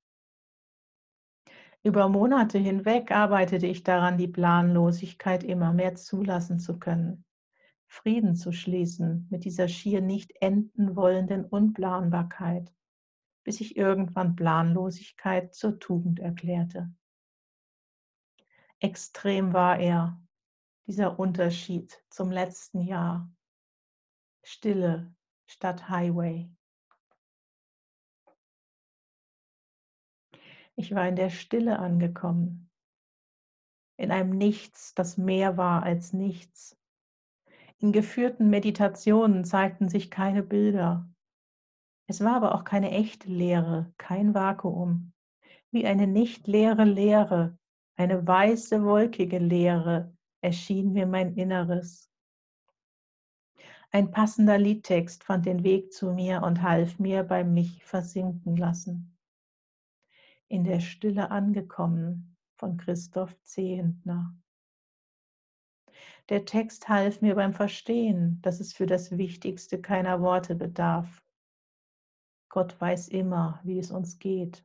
Über 1.84 2.10
Monate 2.10 2.58
hinweg 2.58 3.12
arbeitete 3.12 3.68
ich 3.68 3.84
daran, 3.84 4.18
die 4.18 4.28
Planlosigkeit 4.28 5.44
immer 5.44 5.74
mehr 5.74 5.94
zulassen 5.94 6.60
zu 6.60 6.80
können, 6.80 7.24
Frieden 7.86 8.36
zu 8.36 8.52
schließen 8.52 9.28
mit 9.30 9.46
dieser 9.46 9.68
schier 9.68 10.02
nicht 10.02 10.34
enden 10.42 10.96
wollenden 10.96 11.46
Unplanbarkeit, 11.46 12.74
bis 13.44 13.62
ich 13.62 13.78
irgendwann 13.78 14.36
Planlosigkeit 14.36 15.54
zur 15.54 15.78
Tugend 15.78 16.20
erklärte. 16.20 16.92
Extrem 18.80 19.54
war 19.54 19.80
er, 19.80 20.20
dieser 20.88 21.20
Unterschied 21.20 22.04
zum 22.10 22.32
letzten 22.32 22.82
Jahr. 22.82 23.32
Stille 24.44 25.14
statt 25.48 25.90
Highway. 25.90 26.50
Ich 30.76 30.94
war 30.94 31.08
in 31.08 31.16
der 31.16 31.30
Stille 31.30 31.80
angekommen, 31.80 32.70
in 33.98 34.12
einem 34.12 34.32
Nichts, 34.38 34.94
das 34.94 35.18
mehr 35.18 35.58
war 35.58 35.84
als 35.84 36.12
nichts. 36.14 36.78
In 37.80 37.92
geführten 37.92 38.50
Meditationen 38.50 39.46
zeigten 39.46 39.90
sich 39.90 40.12
keine 40.12 40.44
Bilder. 40.44 41.10
Es 42.08 42.22
war 42.24 42.36
aber 42.36 42.54
auch 42.54 42.64
keine 42.64 42.92
echte 42.92 43.30
Leere, 43.30 43.94
kein 43.98 44.34
Vakuum, 44.34 45.14
wie 45.72 45.88
eine 45.88 46.08
nicht 46.08 46.46
leere 46.48 46.84
Leere, 46.84 47.58
eine 47.96 48.28
weiße, 48.28 48.84
wolkige 48.84 49.40
Leere, 49.40 50.15
erschien 50.46 50.94
mir 50.94 51.08
mein 51.08 51.34
Inneres. 51.34 52.12
Ein 53.92 54.12
passender 54.12 54.60
Liedtext 54.60 55.24
fand 55.24 55.48
den 55.48 55.64
Weg 55.64 55.92
zu 55.92 56.12
mir 56.14 56.44
und 56.44 56.62
half 56.62 57.00
mir 57.00 57.24
beim 57.24 57.56
mich 57.56 57.84
versinken 57.84 58.56
lassen. 58.56 59.18
In 60.48 60.64
der 60.64 60.82
Stille 60.82 61.32
angekommen 61.32 62.38
von 62.58 62.78
Christoph 62.78 63.36
Zehentner. 63.42 64.36
Der 66.30 66.46
Text 66.46 66.90
half 66.90 67.22
mir 67.22 67.34
beim 67.34 67.54
Verstehen, 67.54 68.40
dass 68.44 68.60
es 68.60 68.72
für 68.72 68.86
das 68.86 69.18
Wichtigste 69.18 69.82
keiner 69.82 70.22
Worte 70.22 70.54
bedarf. 70.54 71.24
Gott 72.50 72.80
weiß 72.80 73.08
immer, 73.08 73.62
wie 73.64 73.80
es 73.80 73.90
uns 73.90 74.20
geht. 74.20 74.64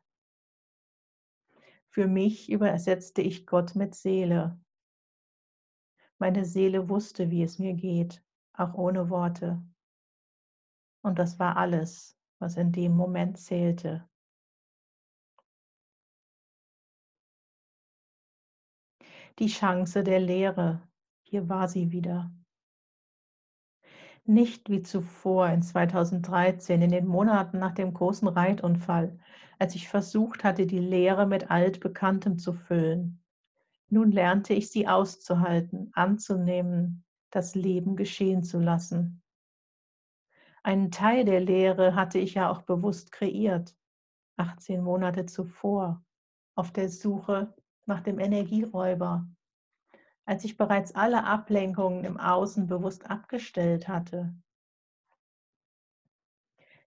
Für 1.89 2.07
mich 2.07 2.51
übersetzte 2.51 3.23
ich 3.23 3.47
Gott 3.47 3.75
mit 3.75 3.95
Seele, 3.95 4.61
meine 6.21 6.45
Seele 6.45 6.89
wusste, 6.89 7.31
wie 7.31 7.43
es 7.43 7.59
mir 7.59 7.73
geht, 7.73 8.23
auch 8.53 8.75
ohne 8.75 9.09
Worte. 9.09 9.63
Und 11.03 11.19
das 11.19 11.39
war 11.39 11.57
alles, 11.57 12.17
was 12.39 12.57
in 12.57 12.73
dem 12.73 12.93
Moment 12.93 13.39
zählte. 13.39 14.07
Die 19.39 19.47
Chance 19.47 20.05
der 20.05 20.21
Lehre, 20.21 20.87
hier 21.23 21.49
war 21.49 21.69
sie 21.69 21.91
wieder. 21.91 22.31
Nicht 24.25 24.69
wie 24.69 24.83
zuvor 24.83 25.49
in 25.49 25.63
2013, 25.63 26.83
in 26.83 26.91
den 26.91 27.07
Monaten 27.07 27.59
nach 27.59 27.73
dem 27.73 27.95
großen 27.95 28.29
Reitunfall, 28.29 29.19
als 29.59 29.75
ich 29.75 29.89
versucht 29.89 30.45
hatte, 30.45 30.67
die 30.67 30.79
Leere 30.79 31.27
mit 31.27 31.51
Altbekanntem 31.51 32.39
zu 32.39 32.53
füllen. 32.53 33.20
Nun 33.93 34.13
lernte 34.13 34.55
ich 34.55 34.71
sie 34.71 34.87
auszuhalten, 34.87 35.91
anzunehmen, 35.95 37.05
das 37.31 37.57
Leben 37.57 37.97
geschehen 37.97 38.45
zu 38.45 38.61
lassen. 38.61 39.21
Einen 40.63 40.93
Teil 40.93 41.25
der 41.25 41.41
Lehre 41.41 41.97
hatte 41.97 42.21
ich 42.21 42.35
ja 42.35 42.51
auch 42.51 42.63
bewusst 42.63 43.11
kreiert, 43.11 43.77
18 44.37 44.81
Monate 44.81 45.27
zuvor, 45.27 46.05
auf 46.55 46.73
der 46.73 46.89
Suche 46.89 47.53
nach 47.87 48.01
dem 48.01 48.21
Energieräuber, 48.21 49.27
als 50.25 50.45
ich 50.45 50.57
bereits 50.57 50.95
alle 50.95 51.25
Ablenkungen 51.25 52.05
im 52.05 52.17
Außen 52.17 52.69
bewusst 52.69 53.11
abgestellt 53.11 53.89
hatte. 53.89 54.33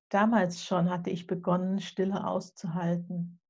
Damals 0.07 0.63
schon 0.63 0.89
hatte 0.89 1.10
ich 1.10 1.27
begonnen, 1.27 1.81
Stille 1.81 2.25
auszuhalten. 2.25 3.41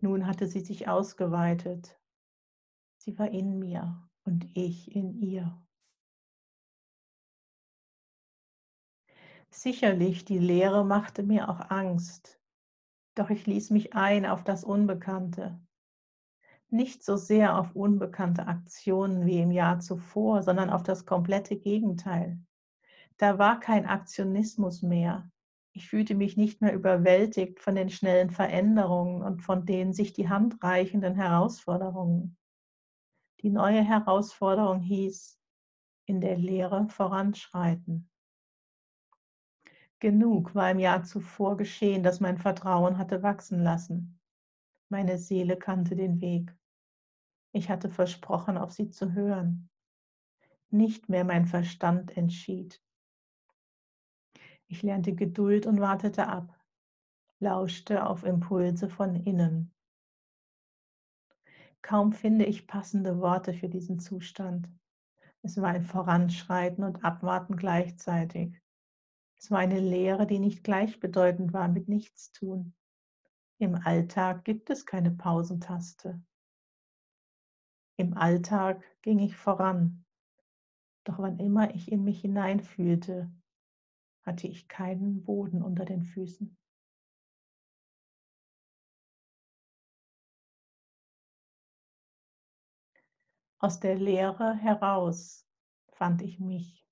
Nun 0.00 0.26
hatte 0.26 0.46
sie 0.46 0.60
sich 0.60 0.88
ausgeweitet 0.88 1.98
Sie 3.04 3.18
war 3.18 3.32
in 3.32 3.58
mir 3.58 4.08
und 4.22 4.48
ich 4.54 4.94
in 4.94 5.12
ihr. 5.20 5.60
Sicherlich, 9.50 10.24
die 10.24 10.38
Lehre 10.38 10.84
machte 10.84 11.24
mir 11.24 11.48
auch 11.48 11.68
Angst, 11.68 12.40
doch 13.16 13.30
ich 13.30 13.44
ließ 13.44 13.70
mich 13.70 13.94
ein 13.94 14.24
auf 14.24 14.44
das 14.44 14.62
Unbekannte. 14.62 15.60
Nicht 16.70 17.02
so 17.02 17.16
sehr 17.16 17.58
auf 17.58 17.74
unbekannte 17.74 18.46
Aktionen 18.46 19.26
wie 19.26 19.40
im 19.40 19.50
Jahr 19.50 19.80
zuvor, 19.80 20.44
sondern 20.44 20.70
auf 20.70 20.84
das 20.84 21.04
komplette 21.04 21.56
Gegenteil. 21.56 22.38
Da 23.16 23.36
war 23.36 23.58
kein 23.58 23.84
Aktionismus 23.84 24.80
mehr. 24.80 25.28
Ich 25.72 25.88
fühlte 25.88 26.14
mich 26.14 26.36
nicht 26.36 26.60
mehr 26.60 26.72
überwältigt 26.72 27.58
von 27.58 27.74
den 27.74 27.90
schnellen 27.90 28.30
Veränderungen 28.30 29.22
und 29.22 29.42
von 29.42 29.66
den 29.66 29.92
sich 29.92 30.12
die 30.12 30.28
Hand 30.28 30.62
reichenden 30.62 31.16
Herausforderungen. 31.16 32.36
Die 33.42 33.50
neue 33.50 33.82
Herausforderung 33.82 34.80
hieß, 34.80 35.36
in 36.06 36.20
der 36.20 36.36
Lehre 36.36 36.88
voranschreiten. 36.88 38.08
Genug 39.98 40.54
war 40.54 40.70
im 40.70 40.78
Jahr 40.78 41.02
zuvor 41.02 41.56
geschehen, 41.56 42.02
dass 42.02 42.20
mein 42.20 42.38
Vertrauen 42.38 42.98
hatte 42.98 43.22
wachsen 43.22 43.62
lassen. 43.62 44.20
Meine 44.88 45.18
Seele 45.18 45.56
kannte 45.56 45.96
den 45.96 46.20
Weg. 46.20 46.56
Ich 47.52 47.68
hatte 47.68 47.90
versprochen, 47.90 48.56
auf 48.56 48.72
sie 48.72 48.90
zu 48.90 49.12
hören. 49.12 49.68
Nicht 50.70 51.08
mehr 51.08 51.24
mein 51.24 51.46
Verstand 51.46 52.16
entschied. 52.16 52.82
Ich 54.68 54.82
lernte 54.82 55.14
Geduld 55.14 55.66
und 55.66 55.80
wartete 55.80 56.28
ab, 56.28 56.58
lauschte 57.40 58.06
auf 58.06 58.24
Impulse 58.24 58.88
von 58.88 59.16
innen. 59.16 59.71
Kaum 61.82 62.12
finde 62.12 62.44
ich 62.44 62.66
passende 62.66 63.18
Worte 63.20 63.52
für 63.52 63.68
diesen 63.68 63.98
Zustand. 63.98 64.68
Es 65.42 65.60
war 65.60 65.70
ein 65.70 65.82
Voranschreiten 65.82 66.84
und 66.84 67.04
Abwarten 67.04 67.56
gleichzeitig. 67.56 68.56
Es 69.36 69.50
war 69.50 69.58
eine 69.58 69.80
Lehre, 69.80 70.26
die 70.26 70.38
nicht 70.38 70.62
gleichbedeutend 70.62 71.52
war 71.52 71.66
mit 71.66 71.88
Nichtstun. 71.88 72.74
Im 73.58 73.74
Alltag 73.74 74.44
gibt 74.44 74.70
es 74.70 74.86
keine 74.86 75.10
Pausentaste. 75.10 76.22
Im 77.96 78.16
Alltag 78.16 78.84
ging 79.02 79.18
ich 79.18 79.36
voran. 79.36 80.04
Doch 81.04 81.18
wann 81.18 81.38
immer 81.40 81.74
ich 81.74 81.90
in 81.90 82.04
mich 82.04 82.20
hineinfühlte, 82.20 83.30
hatte 84.24 84.46
ich 84.46 84.68
keinen 84.68 85.24
Boden 85.24 85.62
unter 85.62 85.84
den 85.84 86.04
Füßen. 86.04 86.56
Aus 93.64 93.78
der 93.78 93.94
Leere 93.94 94.56
heraus 94.56 95.46
fand 95.92 96.20
ich 96.20 96.40
mich. 96.40 96.84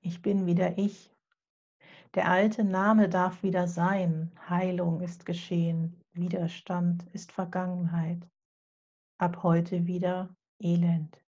Ich 0.00 0.22
bin 0.22 0.46
wieder 0.46 0.78
ich. 0.78 1.14
Der 2.14 2.30
alte 2.30 2.64
Name 2.64 3.10
darf 3.10 3.42
wieder 3.42 3.68
sein. 3.68 4.32
Heilung 4.48 5.02
ist 5.02 5.26
geschehen. 5.26 6.02
Widerstand 6.12 7.06
ist 7.12 7.30
Vergangenheit. 7.30 8.26
Ab 9.18 9.42
heute 9.42 9.86
wieder 9.86 10.34
Elend. 10.60 11.22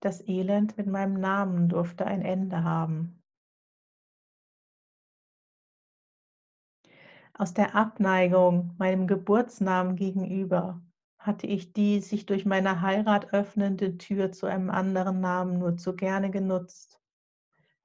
Das 0.00 0.26
Elend 0.26 0.76
mit 0.76 0.88
meinem 0.88 1.20
Namen 1.20 1.68
durfte 1.68 2.04
ein 2.04 2.22
Ende 2.22 2.64
haben. 2.64 3.21
Aus 7.34 7.54
der 7.54 7.74
Abneigung 7.74 8.74
meinem 8.78 9.06
Geburtsnamen 9.06 9.96
gegenüber 9.96 10.82
hatte 11.18 11.46
ich 11.46 11.72
die 11.72 12.00
sich 12.00 12.26
durch 12.26 12.44
meine 12.44 12.82
Heirat 12.82 13.32
öffnende 13.32 13.96
Tür 13.96 14.32
zu 14.32 14.46
einem 14.46 14.70
anderen 14.70 15.20
Namen 15.20 15.58
nur 15.58 15.76
zu 15.76 15.96
gerne 15.96 16.30
genutzt. 16.30 17.00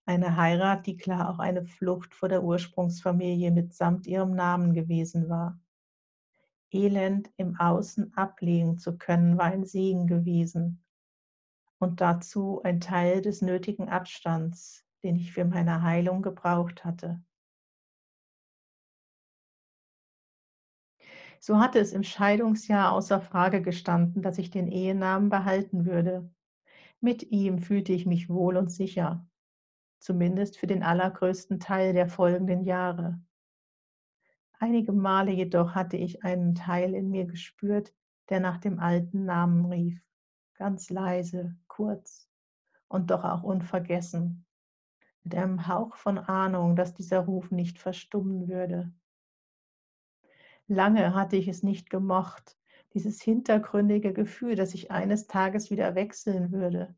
Eine 0.06 0.36
Heirat, 0.36 0.86
die 0.86 0.98
klar 0.98 1.30
auch 1.30 1.39
eine 1.39 1.66
Flucht 1.66 2.13
vor 2.13 2.30
der 2.30 2.44
Ursprungsfamilie 2.44 3.51
mitsamt 3.51 4.06
ihrem 4.06 4.36
Namen 4.36 4.74
gewesen 4.74 5.30
war. 5.30 5.60
Elend 6.70 7.32
im 7.38 7.58
Außen 7.58 8.13
ablegen 8.16 8.77
zu 8.77 8.98
können, 8.98 9.38
war 9.38 9.46
ein 9.46 9.66
Segen 9.66 10.08
gewesen 10.08 10.84
und 11.80 12.01
dazu 12.01 12.62
ein 12.63 12.82
Teil 12.82 13.22
des 13.22 13.42
nötigen 13.42 13.88
Abstands, 13.88 14.86
den 15.04 15.16
ich 15.16 15.32
für 15.32 15.46
meine 15.46 15.82
Heilung 15.84 16.22
gebraucht 16.22 16.84
hatte. 16.84 17.22
So 21.48 21.60
hatte 21.60 21.80
es 21.80 21.94
im 21.94 22.04
Scheidungsjahr 22.04 22.92
außer 22.92 23.22
Frage 23.22 23.62
gestanden, 23.62 24.22
dass 24.22 24.38
ich 24.38 24.50
den 24.50 24.68
Ehenamen 24.68 25.30
behalten 25.30 25.86
würde. 25.86 26.30
Mit 27.00 27.32
ihm 27.32 27.60
fühlte 27.60 27.94
ich 27.94 28.06
mich 28.06 28.27
wohl 28.27 28.58
und 28.58 28.70
sicher, 28.70 29.25
zumindest 29.98 30.58
für 30.58 30.68
den 30.68 30.84
allergrößten 30.84 31.62
Teil 31.62 31.94
der 31.94 32.10
folgenden 32.10 32.66
Jahre. 32.66 33.22
Einige 34.60 34.92
Male 34.92 35.32
jedoch 35.32 35.74
hatte 35.74 35.96
ich 35.96 36.22
einen 36.25 36.54
Teil 36.54 36.94
in 36.94 37.12
mir 37.12 37.24
gespürt, 37.24 37.94
der 38.27 38.42
nach 38.42 38.58
dem 38.58 38.80
alten 38.80 39.24
Namen 39.24 39.68
rief, 39.68 40.04
ganz 40.56 40.89
leise, 40.89 41.56
kurz 41.70 42.27
und 42.89 43.10
doch 43.10 43.24
auch 43.24 43.44
unvergessen, 43.44 44.46
mit 45.24 45.34
einem 45.34 45.66
Hauch 45.66 45.96
von 45.96 46.18
Ahnung, 46.18 46.75
dass 46.75 46.94
dieser 46.94 47.22
Ruf 47.22 47.51
nicht 47.51 47.80
verstummen 47.80 48.50
würde. 48.50 48.92
Lange 50.68 51.14
hatte 51.14 51.36
ich 51.38 51.48
es 51.48 51.64
nicht 51.64 51.90
gemocht, 51.90 52.58
dieses 52.94 53.22
hintergründige 53.22 54.14
Gefühl, 54.14 54.56
dass 54.56 54.74
ich 54.74 54.92
eines 54.92 55.28
Tages 55.28 55.72
wieder 55.72 55.96
wechseln 55.96 56.52
würde. 56.52 56.96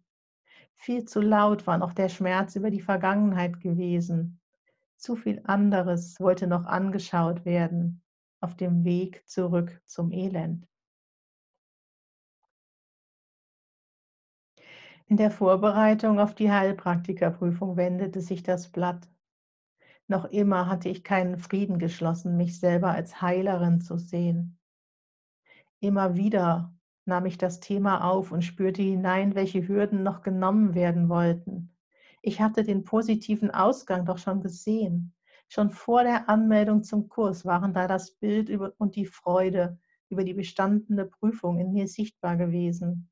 Viel 0.75 1.05
zu 1.05 1.21
laut 1.21 1.67
war 1.67 1.77
noch 1.77 1.93
der 1.93 2.09
Schmerz 2.09 2.55
über 2.55 2.71
die 2.71 2.81
Vergangenheit 2.81 3.59
gewesen. 3.59 4.39
Zu 4.97 5.15
viel 5.15 5.41
anderes 5.45 6.19
wollte 6.19 6.47
noch 6.47 6.65
angeschaut 6.65 7.45
werden 7.45 8.01
auf 8.41 8.55
dem 8.55 8.83
Weg 8.83 9.27
zurück 9.27 9.81
zum 9.85 10.11
Elend. 10.11 10.65
In 15.07 15.17
der 15.17 15.31
Vorbereitung 15.31 16.19
auf 16.19 16.35
die 16.35 16.51
Heilpraktikerprüfung 16.51 17.77
wendete 17.77 18.21
sich 18.21 18.43
das 18.43 18.71
Blatt. 18.71 19.09
Noch 20.09 20.25
immer 20.25 20.67
hatte 20.67 20.89
ich 20.89 21.03
keinen 21.03 21.37
Frieden 21.37 21.77
geschlossen, 21.77 22.35
mich 22.35 22.59
selber 22.59 22.89
als 22.89 23.21
Heilerin 23.21 23.79
zu 23.79 23.99
sehen. 23.99 24.57
Immer 25.81 26.15
wieder 26.15 26.73
nahm 27.05 27.27
ich 27.27 27.37
das 27.37 27.59
Thema 27.59 28.03
auf 28.03 28.31
und 28.31 28.41
spürte 28.41 28.81
hinein, 28.81 29.35
welche 29.35 29.67
Hürden 29.67 30.01
noch 30.01 30.23
genommen 30.23 30.73
werden 30.73 31.09
wollten. 31.09 31.75
Ich 32.23 32.41
hatte 32.41 32.63
den 32.63 32.83
positiven 32.83 33.51
Ausgang 33.51 34.03
doch 34.05 34.17
schon 34.17 34.41
gesehen. 34.41 35.13
Schon 35.47 35.69
vor 35.69 36.01
der 36.01 36.27
Anmeldung 36.27 36.81
zum 36.81 37.07
Kurs 37.07 37.45
waren 37.45 37.75
da 37.75 37.87
das 37.87 38.09
Bild 38.09 38.49
und 38.49 38.95
die 38.95 39.05
Freude 39.05 39.77
über 40.09 40.23
die 40.23 40.33
bestandene 40.33 41.05
Prüfung 41.05 41.59
in 41.59 41.71
mir 41.71 41.87
sichtbar 41.87 42.35
gewesen. 42.35 43.11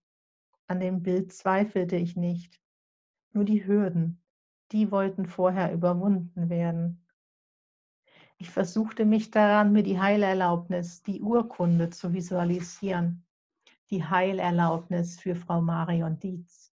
An 0.66 0.80
dem 0.80 1.04
Bild 1.04 1.32
zweifelte 1.32 1.96
ich 1.96 2.16
nicht. 2.16 2.60
Nur 3.34 3.46
die 3.46 3.68
Hürden, 3.68 4.20
die 4.72 4.92
wollten 4.92 5.26
vorher 5.26 5.74
überwunden 5.74 6.50
werden. 6.50 7.04
Ich 8.38 8.50
versuchte 8.50 9.06
mich 9.06 9.32
daran, 9.32 9.72
mir 9.72 9.84
die 9.84 10.00
Heilerlaubnis, 10.00 11.02
die 11.02 11.22
Urkunde 11.22 11.90
zu 11.90 12.14
visualisieren. 12.14 13.26
Die 13.90 14.04
Heilerlaubnis 14.04 15.20
für 15.20 15.36
Frau 15.36 15.62
Marion 15.62 16.20
Dietz. 16.20 16.72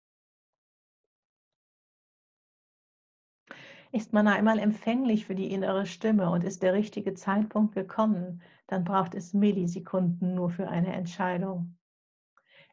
Ist 3.90 4.12
man 4.12 4.28
einmal 4.28 4.58
empfänglich 4.58 5.24
für 5.24 5.34
die 5.34 5.50
innere 5.50 5.86
Stimme 5.86 6.30
und 6.30 6.44
ist 6.44 6.62
der 6.62 6.74
richtige 6.74 7.14
Zeitpunkt 7.14 7.74
gekommen, 7.74 8.42
dann 8.66 8.84
braucht 8.84 9.14
es 9.14 9.32
Millisekunden 9.32 10.34
nur 10.34 10.50
für 10.50 10.68
eine 10.68 10.92
Entscheidung. 10.92 11.78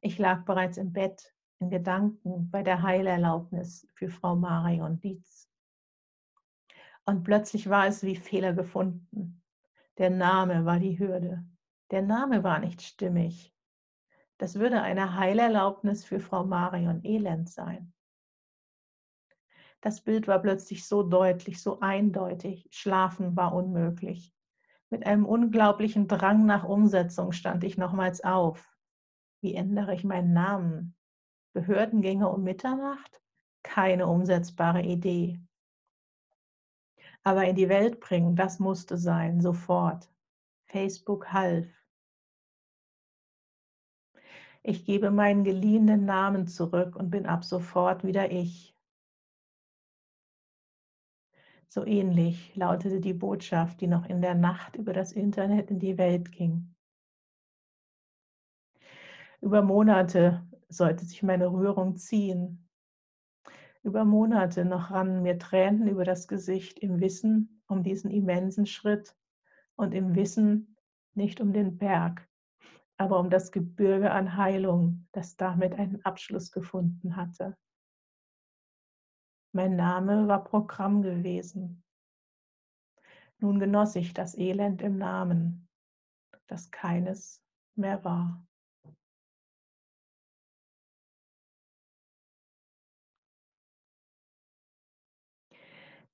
Ich 0.02 0.20
lag 0.20 0.44
bereits 0.44 0.78
im 0.78 0.92
Bett 0.92 1.35
in 1.60 1.70
Gedanken 1.70 2.50
bei 2.52 2.64
der 2.64 2.82
Heilerlaubnis 2.82 3.88
für 3.94 4.10
Frau 4.10 4.36
Marion 4.36 5.00
Dietz. 5.00 5.50
Und 7.06 7.24
plötzlich 7.24 7.70
war 7.70 7.88
es 7.88 8.04
wie 8.04 8.16
Fehler 8.16 8.54
gefunden. 8.54 9.42
Der 9.98 10.10
Name 10.10 10.66
war 10.66 10.80
die 10.80 11.00
Hürde. 11.00 11.46
Der 11.92 12.02
Name 12.02 12.44
war 12.44 12.60
nicht 12.60 12.82
stimmig. 12.82 13.54
Das 14.38 14.60
würde 14.60 14.82
eine 14.82 15.16
Heilerlaubnis 15.18 16.04
für 16.04 16.20
Frau 16.20 16.44
Marion 16.44 17.04
Elend 17.04 17.50
sein. 17.50 17.94
Das 19.82 20.02
Bild 20.02 20.28
war 20.28 20.40
plötzlich 20.40 20.86
so 20.86 21.04
deutlich, 21.04 21.62
so 21.62 21.80
eindeutig. 21.80 22.68
Schlafen 22.72 23.36
war 23.36 23.54
unmöglich. 23.54 24.34
Mit 24.90 25.06
einem 25.06 25.26
unglaublichen 25.26 26.08
Drang 26.08 26.46
nach 26.46 26.64
Umsetzung 26.64 27.32
stand 27.32 27.64
ich 27.64 27.78
nochmals 27.78 28.24
auf. 28.24 28.76
Wie 29.42 29.54
ändere 29.54 29.94
ich 29.94 30.04
meinen 30.04 30.34
Namen? 30.34 30.96
Behördengänge 31.56 32.28
um 32.28 32.44
Mitternacht? 32.44 33.22
Keine 33.64 34.08
umsetzbare 34.08 34.82
Idee. 34.82 35.40
Aber 37.24 37.46
in 37.46 37.56
die 37.56 37.70
Welt 37.70 38.02
bringen, 38.02 38.36
das 38.36 38.60
musste 38.60 38.98
sein, 38.98 39.40
sofort. 39.40 40.12
Facebook 40.66 41.32
half. 41.32 41.66
Ich 44.64 44.84
gebe 44.84 45.12
meinen 45.12 45.46
geliehenen 45.46 46.04
Namen 46.04 46.46
zurück 46.48 46.98
und 46.98 47.10
bin 47.10 47.26
ab 47.26 47.46
sofort 47.46 48.04
wieder 48.04 48.32
ich. 48.32 48.76
So 51.70 51.86
ähnlich 51.86 52.54
lautete 52.58 53.00
die 53.00 53.14
Botschaft, 53.14 53.80
die 53.80 53.88
noch 53.88 54.06
in 54.08 54.22
der 54.22 54.36
Nacht 54.36 54.76
über 54.76 54.92
das 54.92 55.14
Internet 55.14 55.72
in 55.72 55.80
die 55.80 55.98
Welt 55.98 56.34
ging. 56.34 56.76
Über 59.40 59.62
Monate 59.62 60.46
sollte 60.70 61.06
sich 61.06 61.24
meine 61.24 61.52
Rührung 61.52 61.96
ziehen. 61.96 62.68
Über 63.84 64.04
Monate 64.04 64.66
noch 64.66 64.92
rannen 64.92 65.22
mir 65.22 65.38
Tränen 65.38 65.88
über 65.88 66.06
das 66.06 66.28
Gesicht 66.28 66.80
im 66.80 67.00
Wissen 67.00 67.62
um 67.68 67.84
diesen 67.84 68.12
immensen 68.12 68.66
Schritt 68.66 69.16
und 69.76 69.94
im 69.94 70.16
Wissen 70.16 70.76
nicht 71.14 71.42
um 71.42 71.54
den 71.54 71.78
Berg, 71.78 72.28
aber 72.98 73.20
um 73.20 73.30
das 73.30 73.52
Gebirge 73.52 74.12
an 74.12 74.38
Heilung, 74.38 75.08
das 75.12 75.36
damit 75.36 75.76
einen 75.76 76.04
Abschluss 76.04 76.52
gefunden 76.52 77.16
hatte. 77.16 77.58
Mein 79.52 79.76
Name 79.76 80.28
war 80.28 80.44
Programm 80.44 81.02
gewesen. 81.02 81.84
Nun 83.40 83.60
genoss 83.60 83.96
ich 83.96 84.14
das 84.14 84.38
Elend 84.38 84.82
im 84.82 84.98
Namen, 84.98 85.68
das 86.48 86.72
keines 86.72 87.42
mehr 87.76 88.04
war. 88.04 88.46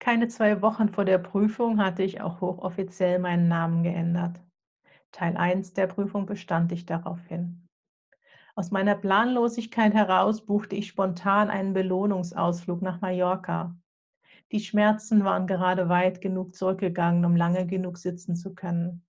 Keine 0.02 0.30
zwei 0.30 0.64
Wochen 0.64 0.90
vor 0.90 1.06
der 1.06 1.20
Prüfung 1.20 1.80
hatte 1.80 2.02
ich 2.02 2.22
auch 2.22 2.42
hochoffiziell 2.42 3.20
meinen 3.20 3.48
Namen 3.48 3.84
geändert. 3.84 4.42
Teil 5.12 5.38
1 5.38 5.74
der 5.74 5.86
Prüfung 5.86 6.26
bestand 6.26 6.72
ich 6.72 6.88
daraufhin. 6.88 7.68
Aus 8.56 8.72
meiner 8.72 8.96
Planlosigkeit 8.96 9.94
heraus 9.94 10.44
buchte 10.44 10.76
ich 10.76 10.88
spontan 10.88 11.52
einen 11.52 11.74
Belohnungsausflug 11.74 12.82
nach 12.82 13.00
Mallorca. 13.02 13.78
Die 14.52 14.60
Schmerzen 14.60 15.24
waren 15.24 15.46
gerade 15.46 15.88
weit 15.88 16.20
genug 16.20 16.56
zurückgegangen, 16.56 17.24
um 17.24 17.36
lange 17.36 17.68
genug 17.68 18.00
sitzen 18.00 18.36
zu 18.36 18.56
können. 18.56 19.06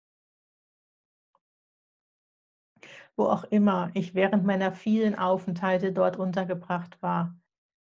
Wo 3.16 3.24
auch 3.24 3.44
immer 3.44 3.90
ich 3.94 4.14
während 4.14 4.44
meiner 4.44 4.72
vielen 4.72 5.14
Aufenthalte 5.18 5.90
dort 5.90 6.18
untergebracht 6.18 7.00
war, 7.00 7.35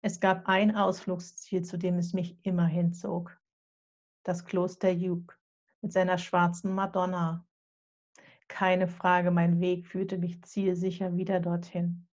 es 0.02 0.20
gab 0.20 0.48
ein 0.48 0.76
Ausflugsziel, 0.76 1.64
zu 1.64 1.78
dem 1.78 1.98
es 1.98 2.14
mich 2.14 2.38
immer 2.44 2.66
hinzog. 2.66 3.40
Das 4.24 4.46
Kloster 4.46 4.90
Juk 4.90 5.40
mit 5.82 5.94
seiner 5.94 6.18
schwarzen 6.18 6.74
Madonna. 6.74 7.46
Keine 8.48 8.88
Frage, 8.88 9.32
mein 9.32 9.60
Weg 9.60 9.88
führte 9.88 10.18
mich 10.18 10.44
zielsicher 10.44 11.16
wieder 11.16 11.40
dorthin. 11.40 12.08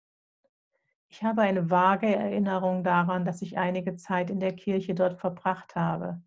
Ich 1.09 1.23
habe 1.23 1.43
eine 1.43 1.71
vage 1.71 2.15
Erinnerung 2.15 2.83
daran, 2.83 3.25
dass 3.25 3.41
ich 3.41 3.57
einige 3.57 3.95
Zeit 3.97 4.31
in 4.31 4.41
der 4.41 4.55
Kirche 4.55 4.95
dort 4.95 5.21
verbracht 5.21 5.77
habe, 5.77 6.23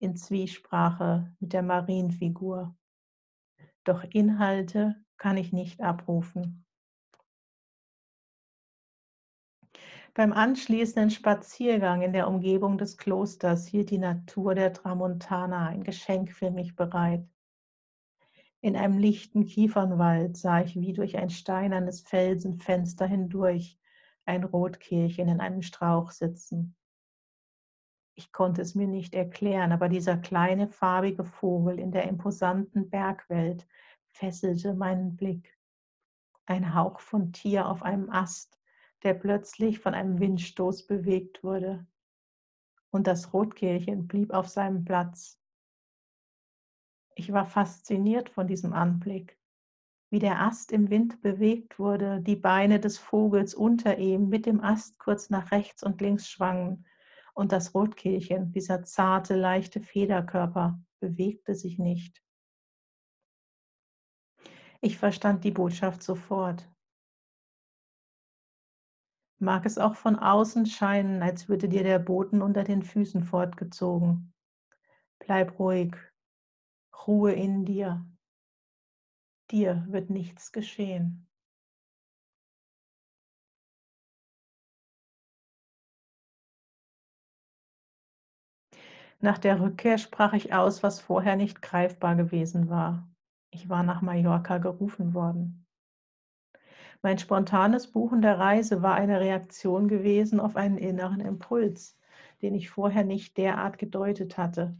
in 0.00 0.16
Zwiesprache 0.16 1.32
mit 1.38 1.52
der 1.52 1.62
Marienfigur. 1.62 2.76
Doch 3.84 4.02
Inhalte 4.02 4.96
kann 5.16 5.36
ich 5.36 5.52
nicht 5.52 5.80
abrufen. 5.80 6.65
Beim 10.16 10.32
anschließenden 10.32 11.10
Spaziergang 11.10 12.00
in 12.00 12.14
der 12.14 12.26
Umgebung 12.26 12.78
des 12.78 12.96
Klosters 12.96 13.66
hielt 13.66 13.90
die 13.90 13.98
Natur 13.98 14.54
der 14.54 14.72
Tramontana 14.72 15.66
ein 15.66 15.84
Geschenk 15.84 16.32
für 16.32 16.50
mich 16.50 16.74
bereit. 16.74 17.28
In 18.62 18.76
einem 18.76 18.96
lichten 18.96 19.44
Kiefernwald 19.44 20.38
sah 20.38 20.62
ich 20.62 20.80
wie 20.80 20.94
durch 20.94 21.18
ein 21.18 21.28
steinernes 21.28 22.00
Felsenfenster 22.00 23.06
hindurch 23.06 23.78
ein 24.24 24.44
Rotkehlchen 24.44 25.28
in 25.28 25.38
einem 25.38 25.60
Strauch 25.60 26.10
sitzen. 26.12 26.74
Ich 28.14 28.32
konnte 28.32 28.62
es 28.62 28.74
mir 28.74 28.88
nicht 28.88 29.14
erklären, 29.14 29.70
aber 29.70 29.90
dieser 29.90 30.16
kleine 30.16 30.66
farbige 30.66 31.24
Vogel 31.24 31.78
in 31.78 31.92
der 31.92 32.08
imposanten 32.08 32.88
Bergwelt 32.88 33.66
fesselte 34.06 34.72
meinen 34.72 35.14
Blick. 35.14 35.58
Ein 36.46 36.74
Hauch 36.74 37.00
von 37.00 37.34
Tier 37.34 37.68
auf 37.68 37.82
einem 37.82 38.08
Ast, 38.08 38.55
der 39.02 39.14
plötzlich 39.14 39.78
von 39.78 39.94
einem 39.94 40.18
Windstoß 40.18 40.86
bewegt 40.86 41.44
wurde. 41.44 41.86
Und 42.90 43.06
das 43.06 43.32
Rotkehlchen 43.32 44.06
blieb 44.06 44.32
auf 44.32 44.48
seinem 44.48 44.84
Platz. 44.84 45.40
Ich 47.14 47.32
war 47.32 47.46
fasziniert 47.46 48.28
von 48.30 48.46
diesem 48.46 48.72
Anblick, 48.72 49.38
wie 50.10 50.18
der 50.18 50.40
Ast 50.40 50.72
im 50.72 50.90
Wind 50.90 51.20
bewegt 51.22 51.78
wurde, 51.78 52.20
die 52.20 52.36
Beine 52.36 52.78
des 52.78 52.98
Vogels 52.98 53.54
unter 53.54 53.98
ihm 53.98 54.28
mit 54.28 54.46
dem 54.46 54.60
Ast 54.60 54.98
kurz 54.98 55.30
nach 55.30 55.50
rechts 55.50 55.82
und 55.82 56.00
links 56.00 56.28
schwangen 56.28 56.86
und 57.36 57.52
das 57.52 57.74
Rotkehlchen, 57.74 58.50
dieser 58.52 58.82
zarte, 58.84 59.36
leichte 59.36 59.82
Federkörper, 59.82 60.80
bewegte 61.00 61.54
sich 61.54 61.78
nicht. 61.78 62.22
Ich 64.80 64.96
verstand 64.96 65.44
die 65.44 65.50
Botschaft 65.50 66.02
sofort. 66.02 66.66
Mag 69.38 69.66
es 69.66 69.76
auch 69.76 69.94
von 69.96 70.16
außen 70.16 70.66
scheinen, 70.66 71.22
als 71.22 71.48
würde 71.48 71.68
dir 71.68 71.82
der 71.82 71.98
Boden 71.98 72.40
unter 72.40 72.64
den 72.64 72.82
Füßen 72.82 73.22
fortgezogen. 73.22 74.32
Bleib 75.18 75.58
ruhig, 75.58 75.94
Ruhe 77.06 77.32
in 77.32 77.64
dir. 77.64 78.04
Dir 79.50 79.86
wird 79.88 80.10
nichts 80.10 80.52
geschehen. 80.52 81.28
Nach 89.20 89.38
der 89.38 89.60
Rückkehr 89.60 89.98
sprach 89.98 90.32
ich 90.32 90.54
aus, 90.54 90.82
was 90.82 91.00
vorher 91.00 91.36
nicht 91.36 91.60
greifbar 91.60 92.16
gewesen 92.16 92.68
war. 92.68 93.08
Ich 93.50 93.68
war 93.68 93.82
nach 93.82 94.02
Mallorca 94.02 94.58
gerufen 94.58 95.14
worden. 95.14 95.65
Mein 97.02 97.18
spontanes 97.18 97.90
Buchen 97.90 98.22
der 98.22 98.38
Reise 98.38 98.82
war 98.82 98.94
eine 98.94 99.20
Reaktion 99.20 99.88
gewesen 99.88 100.40
auf 100.40 100.56
einen 100.56 100.78
inneren 100.78 101.20
Impuls, 101.20 101.96
den 102.42 102.54
ich 102.54 102.70
vorher 102.70 103.04
nicht 103.04 103.36
derart 103.36 103.78
gedeutet 103.78 104.38
hatte. 104.38 104.76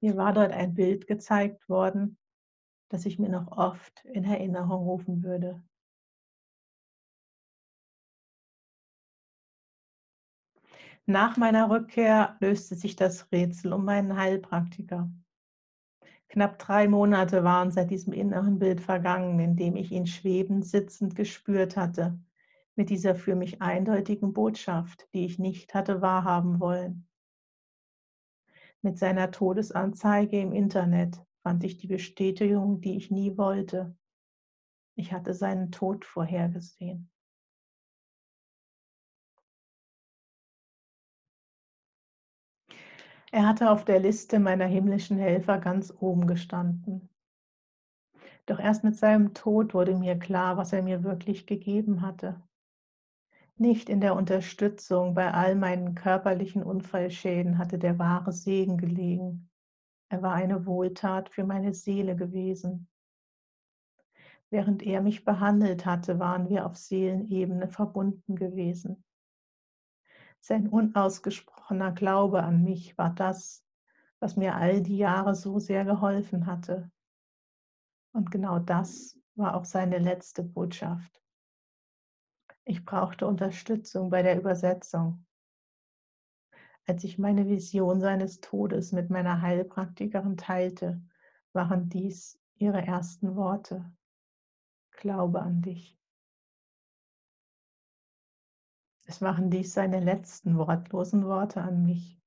Mir 0.00 0.16
war 0.16 0.32
dort 0.32 0.52
ein 0.52 0.74
Bild 0.74 1.06
gezeigt 1.06 1.68
worden, 1.68 2.18
das 2.88 3.06
ich 3.06 3.18
mir 3.18 3.28
noch 3.28 3.52
oft 3.52 4.04
in 4.06 4.24
Erinnerung 4.24 4.82
rufen 4.82 5.22
würde. 5.22 5.62
Nach 11.06 11.36
meiner 11.36 11.68
Rückkehr 11.70 12.36
löste 12.40 12.74
sich 12.74 12.96
das 12.96 13.30
Rätsel 13.32 13.72
um 13.72 13.84
meinen 13.84 14.16
Heilpraktiker. 14.16 15.10
Knapp 16.32 16.58
drei 16.58 16.88
Monate 16.88 17.44
waren 17.44 17.70
seit 17.70 17.90
diesem 17.90 18.14
inneren 18.14 18.58
Bild 18.58 18.80
vergangen, 18.80 19.38
in 19.38 19.54
dem 19.54 19.76
ich 19.76 19.92
ihn 19.92 20.06
schwebend 20.06 20.64
sitzend 20.64 21.14
gespürt 21.14 21.76
hatte, 21.76 22.18
mit 22.74 22.88
dieser 22.88 23.14
für 23.14 23.34
mich 23.34 23.60
eindeutigen 23.60 24.32
Botschaft, 24.32 25.06
die 25.12 25.26
ich 25.26 25.38
nicht 25.38 25.74
hatte 25.74 26.00
wahrhaben 26.00 26.58
wollen. 26.58 27.06
Mit 28.80 28.98
seiner 28.98 29.30
Todesanzeige 29.30 30.40
im 30.40 30.52
Internet 30.52 31.22
fand 31.42 31.64
ich 31.64 31.76
die 31.76 31.88
Bestätigung, 31.88 32.80
die 32.80 32.96
ich 32.96 33.10
nie 33.10 33.36
wollte. 33.36 33.94
Ich 34.94 35.12
hatte 35.12 35.34
seinen 35.34 35.70
Tod 35.70 36.06
vorhergesehen. 36.06 37.11
Er 43.32 43.48
hatte 43.48 43.72
auf 43.72 43.84
der 43.84 43.98
Liste 43.98 44.38
meiner 44.38 44.66
himmlischen 44.66 45.18
Helfer 45.18 45.58
ganz 45.58 45.92
oben 45.98 46.28
gestanden. 46.28 47.08
Doch 48.46 48.60
erst 48.60 48.84
mit 48.84 48.96
seinem 48.96 49.34
Tod 49.34 49.74
wurde 49.74 49.96
mir 49.96 50.16
klar, 50.16 50.56
was 50.56 50.72
er 50.72 50.82
mir 50.82 51.02
wirklich 51.02 51.46
gegeben 51.46 52.02
hatte 52.02 52.40
nicht 53.62 53.88
in 53.88 54.00
der 54.00 54.16
Unterstützung 54.16 55.14
bei 55.14 55.32
all 55.32 55.54
meinen 55.54 55.94
körperlichen 55.94 56.62
Unfallschäden 56.62 57.58
hatte 57.58 57.78
der 57.78 57.98
wahre 57.98 58.32
Segen 58.32 58.76
gelegen. 58.76 59.48
Er 60.08 60.20
war 60.20 60.34
eine 60.34 60.66
Wohltat 60.66 61.28
für 61.30 61.44
meine 61.44 61.72
Seele 61.72 62.16
gewesen. 62.16 62.88
Während 64.50 64.82
er 64.82 65.00
mich 65.00 65.24
behandelt 65.24 65.86
hatte, 65.86 66.18
waren 66.18 66.50
wir 66.50 66.66
auf 66.66 66.76
Seelenebene 66.76 67.68
verbunden 67.68 68.36
gewesen. 68.36 69.04
Sein 70.40 70.66
unausgesprochener 71.72 71.92
Glaube 71.92 72.42
an 72.42 72.62
mich 72.62 72.96
war 72.98 73.10
das, 73.10 73.64
was 74.20 74.36
mir 74.36 74.54
all 74.54 74.82
die 74.82 74.98
Jahre 74.98 75.34
so 75.34 75.58
sehr 75.58 75.84
geholfen 75.84 76.46
hatte. 76.46 76.90
Und 78.12 78.30
genau 78.30 78.58
das 78.58 79.18
war 79.34 79.56
auch 79.56 79.64
seine 79.64 79.98
letzte 79.98 80.42
Botschaft. 80.42 81.20
Ich 82.64 82.84
brauchte 82.84 83.26
Unterstützung 83.26 84.10
bei 84.10 84.22
der 84.22 84.38
Übersetzung. 84.38 85.26
Als 86.86 87.04
ich 87.04 87.18
meine 87.18 87.48
Vision 87.48 88.00
seines 88.00 88.40
Todes 88.40 88.92
mit 88.92 89.08
meiner 89.08 89.40
Heilpraktikerin 89.40 90.36
teilte, 90.36 91.00
waren 91.52 91.88
dies 91.88 92.38
ihre 92.56 92.82
ersten 92.82 93.34
Worte. 93.34 93.90
Glaube 94.90 95.40
an 95.40 95.62
dich. 95.62 96.01
Es 99.12 99.20
waren 99.20 99.50
dies 99.50 99.74
seine 99.74 100.00
letzten 100.00 100.56
wortlosen 100.56 101.26
Worte 101.26 101.60
an 101.60 101.84
mich. 101.84 102.18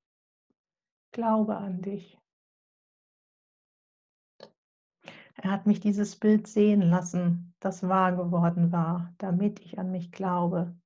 Glaube 1.11 1.57
an 1.57 1.81
dich. 1.81 2.21
Er 5.33 5.49
hat 5.49 5.65
mich 5.65 5.79
dieses 5.79 6.15
Bild 6.15 6.45
sehen 6.45 6.83
lassen, 6.83 7.55
das 7.59 7.81
wahr 7.89 8.15
geworden 8.15 8.71
war, 8.71 9.11
damit 9.17 9.61
ich 9.61 9.79
an 9.79 9.89
mich 9.89 10.11
glaube. 10.11 10.79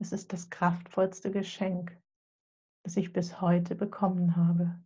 Es 0.00 0.12
ist 0.12 0.32
das 0.32 0.48
kraftvollste 0.48 1.30
Geschenk, 1.30 1.94
das 2.84 2.96
ich 2.96 3.12
bis 3.12 3.42
heute 3.42 3.74
bekommen 3.74 4.34
habe. 4.34 4.82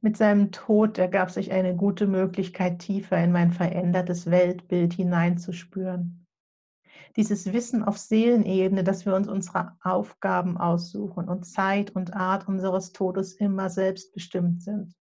Mit 0.00 0.16
seinem 0.16 0.50
Tod 0.50 0.98
ergab 0.98 1.30
sich 1.30 1.52
eine 1.52 1.76
gute 1.76 2.06
Möglichkeit, 2.06 2.78
tiefer 2.78 3.22
in 3.22 3.32
mein 3.32 3.52
verändertes 3.52 4.30
Weltbild 4.30 4.94
hineinzuspüren 4.94 6.20
dieses 7.16 7.52
Wissen 7.52 7.82
auf 7.82 7.98
Seelenebene, 7.98 8.84
dass 8.84 9.04
wir 9.06 9.14
uns 9.14 9.28
unsere 9.28 9.76
Aufgaben 9.82 10.56
aussuchen 10.56 11.28
und 11.28 11.44
Zeit 11.44 11.90
und 11.90 12.14
Art 12.14 12.48
unseres 12.48 12.92
Todes 12.92 13.32
immer 13.32 13.70
selbstbestimmt 13.70 14.62
sind. 14.62 14.94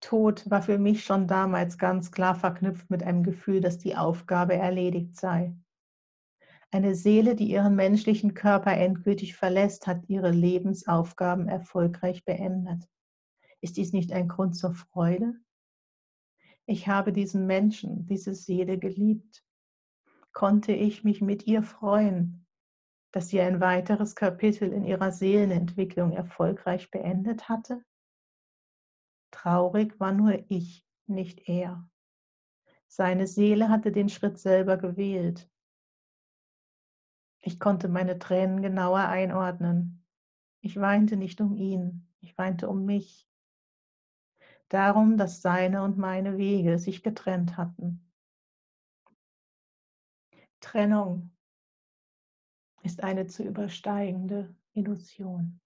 Tod 0.00 0.48
war 0.48 0.62
für 0.62 0.78
mich 0.78 1.04
schon 1.04 1.26
damals 1.26 1.76
ganz 1.76 2.12
klar 2.12 2.34
verknüpft 2.34 2.88
mit 2.88 3.02
einem 3.02 3.24
Gefühl, 3.24 3.60
dass 3.60 3.78
die 3.78 3.96
Aufgabe 3.96 4.54
erledigt 4.54 5.16
sei. 5.16 5.56
Eine 6.70 6.94
Seele, 6.94 7.34
die 7.34 7.50
ihren 7.50 7.74
menschlichen 7.74 8.34
Körper 8.34 8.72
endgültig 8.72 9.34
verlässt, 9.34 9.86
hat 9.86 10.08
ihre 10.08 10.30
Lebensaufgaben 10.30 11.48
erfolgreich 11.48 12.24
beendet. 12.24 12.86
Ist 13.60 13.76
dies 13.76 13.92
nicht 13.92 14.12
ein 14.12 14.28
Grund 14.28 14.56
zur 14.56 14.74
Freude? 14.74 15.34
Ich 16.66 16.86
habe 16.88 17.12
diesen 17.12 17.46
Menschen, 17.46 18.06
diese 18.06 18.34
Seele 18.34 18.78
geliebt 18.78 19.44
konnte 20.38 20.72
ich 20.72 21.02
mich 21.02 21.20
mit 21.20 21.48
ihr 21.48 21.64
freuen, 21.64 22.46
dass 23.10 23.28
sie 23.28 23.40
ein 23.40 23.60
weiteres 23.60 24.14
Kapitel 24.14 24.72
in 24.72 24.84
ihrer 24.84 25.10
Seelenentwicklung 25.10 26.12
erfolgreich 26.12 26.92
beendet 26.92 27.48
hatte? 27.48 27.84
Traurig 29.32 29.98
war 29.98 30.12
nur 30.12 30.44
ich, 30.48 30.86
nicht 31.06 31.48
er. 31.48 31.88
Seine 32.86 33.26
Seele 33.26 33.68
hatte 33.68 33.92
den 33.92 34.08
Schritt 34.08 34.38
selber 34.38 34.76
gewählt. 34.76 35.50
Ich 37.40 37.58
konnte 37.58 37.88
meine 37.88 38.20
Tränen 38.20 38.62
genauer 38.62 39.08
einordnen. 39.08 40.06
Ich 40.60 40.78
weinte 40.78 41.16
nicht 41.16 41.40
um 41.40 41.56
ihn, 41.56 42.08
ich 42.20 42.36
weinte 42.38 42.68
um 42.68 42.84
mich 42.84 43.27
darum, 44.68 45.16
dass 45.16 45.42
seine 45.42 45.82
und 45.82 45.98
meine 45.98 46.38
Wege 46.38 46.78
sich 46.78 47.02
getrennt 47.02 47.56
hatten. 47.56 48.00
Trennung 50.60 51.30
ist 52.82 53.02
eine 53.02 53.26
zu 53.26 53.44
übersteigende 53.44 54.54
Illusion. 54.72 55.60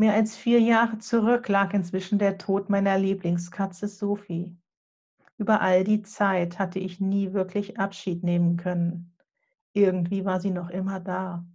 Mehr 0.00 0.14
als 0.14 0.34
vier 0.34 0.60
Jahre 0.60 0.96
zurück 0.98 1.48
lag 1.48 1.74
inzwischen 1.74 2.18
der 2.18 2.38
Tod 2.38 2.70
meiner 2.70 2.96
Lieblingskatze 2.96 3.86
Sophie. 3.86 4.56
Über 5.36 5.60
all 5.60 5.84
die 5.84 6.00
Zeit 6.00 6.58
hatte 6.58 6.78
ich 6.78 7.00
nie 7.00 7.34
wirklich 7.34 7.78
Abschied 7.78 8.24
nehmen 8.24 8.56
können. 8.56 9.14
Irgendwie 9.72 10.24
war 10.24 10.40
sie 10.40 10.50
noch 10.50 10.70
immer 10.70 11.00
da. 11.00 11.46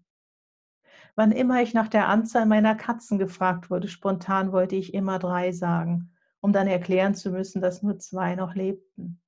Wann 1.16 1.32
immer 1.32 1.62
ich 1.62 1.74
nach 1.74 1.88
der 1.88 2.08
Anzahl 2.10 2.46
meiner 2.46 2.76
Katzen 2.76 3.18
gefragt 3.18 3.70
wurde, 3.70 3.88
spontan 3.88 4.52
wollte 4.52 4.76
ich 4.76 4.94
immer 4.94 5.20
drei 5.20 5.52
sagen, 5.52 6.12
um 6.42 6.52
dann 6.54 6.68
erklären 6.68 7.16
zu 7.16 7.32
müssen, 7.32 7.62
dass 7.62 7.84
nur 7.84 8.00
zwei 8.00 8.36
noch 8.36 8.56
lebten. 8.56 9.22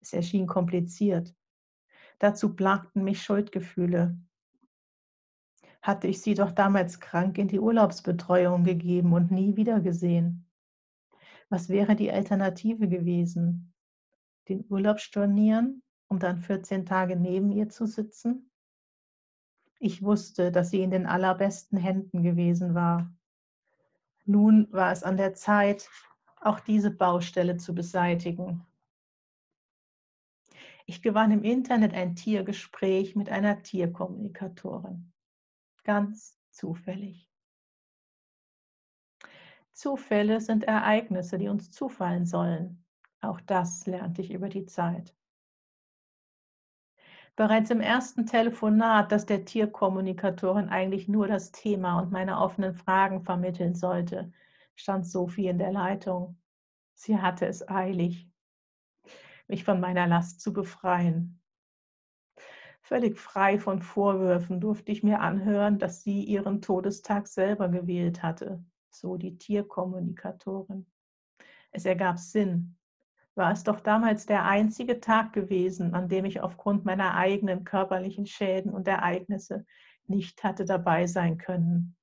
Es 0.00 0.12
erschien 0.12 0.46
kompliziert. 0.46 1.34
Dazu 2.18 2.54
plagten 2.54 3.04
mich 3.04 3.22
Schuldgefühle, 3.22 4.18
hatte 5.84 6.08
ich 6.08 6.22
sie 6.22 6.34
doch 6.34 6.50
damals 6.50 6.98
krank 6.98 7.36
in 7.36 7.46
die 7.46 7.60
Urlaubsbetreuung 7.60 8.64
gegeben 8.64 9.12
und 9.12 9.30
nie 9.30 9.54
wiedergesehen. 9.56 10.48
Was 11.50 11.68
wäre 11.68 11.94
die 11.94 12.10
Alternative 12.10 12.88
gewesen? 12.88 13.74
Den 14.48 14.64
Urlaub 14.70 14.98
stornieren, 14.98 15.82
um 16.14 16.20
dann 16.20 16.38
14 16.38 16.86
Tage 16.86 17.16
neben 17.16 17.50
ihr 17.50 17.68
zu 17.68 17.86
sitzen? 17.86 18.48
Ich 19.80 20.00
wusste, 20.00 20.52
dass 20.52 20.70
sie 20.70 20.80
in 20.80 20.92
den 20.92 21.06
allerbesten 21.06 21.76
Händen 21.76 22.22
gewesen 22.22 22.72
war. 22.72 23.12
Nun 24.24 24.72
war 24.72 24.92
es 24.92 25.02
an 25.02 25.16
der 25.16 25.34
Zeit, 25.34 25.90
auch 26.40 26.60
diese 26.60 26.92
Baustelle 26.92 27.56
zu 27.56 27.74
beseitigen. 27.74 28.64
Ich 30.86 31.02
gewann 31.02 31.32
im 31.32 31.42
Internet 31.42 31.94
ein 31.94 32.14
Tiergespräch 32.14 33.16
mit 33.16 33.28
einer 33.28 33.64
Tierkommunikatorin 33.64 35.12
ganz 35.82 36.38
zufällig. 36.52 37.28
Zufälle 39.72 40.40
sind 40.40 40.62
Ereignisse, 40.62 41.38
die 41.38 41.48
uns 41.48 41.72
zufallen 41.72 42.24
sollen. 42.24 42.84
Auch 43.20 43.40
das 43.40 43.84
lernte 43.86 44.22
ich 44.22 44.30
über 44.30 44.48
die 44.48 44.66
Zeit. 44.66 45.12
Bereits 47.36 47.70
im 47.70 47.80
ersten 47.80 48.26
Telefonat, 48.26 49.10
das 49.10 49.26
der 49.26 49.44
Tierkommunikatorin 49.44 50.68
eigentlich 50.68 51.08
nur 51.08 51.26
das 51.26 51.50
Thema 51.50 51.98
und 51.98 52.12
meine 52.12 52.38
offenen 52.38 52.74
Fragen 52.74 53.22
vermitteln 53.22 53.74
sollte, 53.74 54.32
stand 54.76 55.06
Sophie 55.06 55.48
in 55.48 55.58
der 55.58 55.72
Leitung. 55.72 56.38
Sie 56.94 57.18
hatte 57.18 57.46
es 57.46 57.68
eilig, 57.68 58.30
mich 59.48 59.64
von 59.64 59.80
meiner 59.80 60.06
Last 60.06 60.40
zu 60.40 60.52
befreien. 60.52 61.40
Völlig 62.82 63.18
frei 63.18 63.58
von 63.58 63.80
Vorwürfen 63.80 64.60
durfte 64.60 64.92
ich 64.92 65.02
mir 65.02 65.20
anhören, 65.20 65.78
dass 65.78 66.02
sie 66.02 66.22
ihren 66.22 66.62
Todestag 66.62 67.26
selber 67.26 67.68
gewählt 67.68 68.22
hatte, 68.22 68.62
so 68.90 69.16
die 69.16 69.38
Tierkommunikatorin. 69.38 70.86
Es 71.72 71.84
ergab 71.84 72.18
Sinn. 72.18 72.76
War 73.36 73.50
es 73.50 73.64
doch 73.64 73.80
damals 73.80 74.26
der 74.26 74.44
einzige 74.44 75.00
Tag 75.00 75.32
gewesen, 75.32 75.94
an 75.94 76.08
dem 76.08 76.24
ich 76.24 76.40
aufgrund 76.40 76.84
meiner 76.84 77.14
eigenen 77.14 77.64
körperlichen 77.64 78.26
Schäden 78.26 78.72
und 78.72 78.86
Ereignisse 78.86 79.66
nicht 80.06 80.44
hatte 80.44 80.64
dabei 80.64 81.06
sein 81.06 81.38
können. 81.38 81.96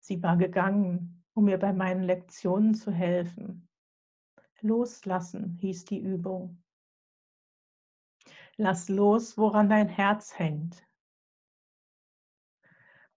Sie 0.00 0.20
war 0.22 0.36
gegangen, 0.36 1.22
um 1.34 1.44
mir 1.44 1.58
bei 1.58 1.72
meinen 1.72 2.02
Lektionen 2.02 2.74
zu 2.74 2.90
helfen. 2.90 3.68
Loslassen 4.60 5.54
hieß 5.60 5.84
die 5.84 6.00
Übung. 6.00 6.62
Lass 8.56 8.88
los, 8.88 9.38
woran 9.38 9.68
dein 9.68 9.88
Herz 9.88 10.38
hängt. 10.38 10.84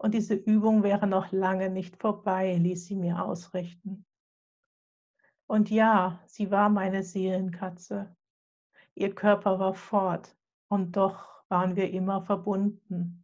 Und 0.03 0.13
diese 0.13 0.33
Übung 0.33 0.83
wäre 0.83 1.07
noch 1.07 1.31
lange 1.31 1.69
nicht 1.69 1.95
vorbei, 1.95 2.57
ließ 2.57 2.87
sie 2.87 2.97
mir 2.97 3.23
ausrichten. 3.23 4.05
Und 5.47 5.69
ja, 5.69 6.21
sie 6.25 6.51
war 6.51 6.67
meine 6.67 7.03
Seelenkatze. 7.03 8.13
Ihr 8.95 9.15
Körper 9.15 9.59
war 9.59 9.73
fort 9.73 10.35
und 10.67 10.97
doch 10.97 11.45
waren 11.47 11.77
wir 11.77 11.89
immer 11.91 12.21
verbunden. 12.21 13.23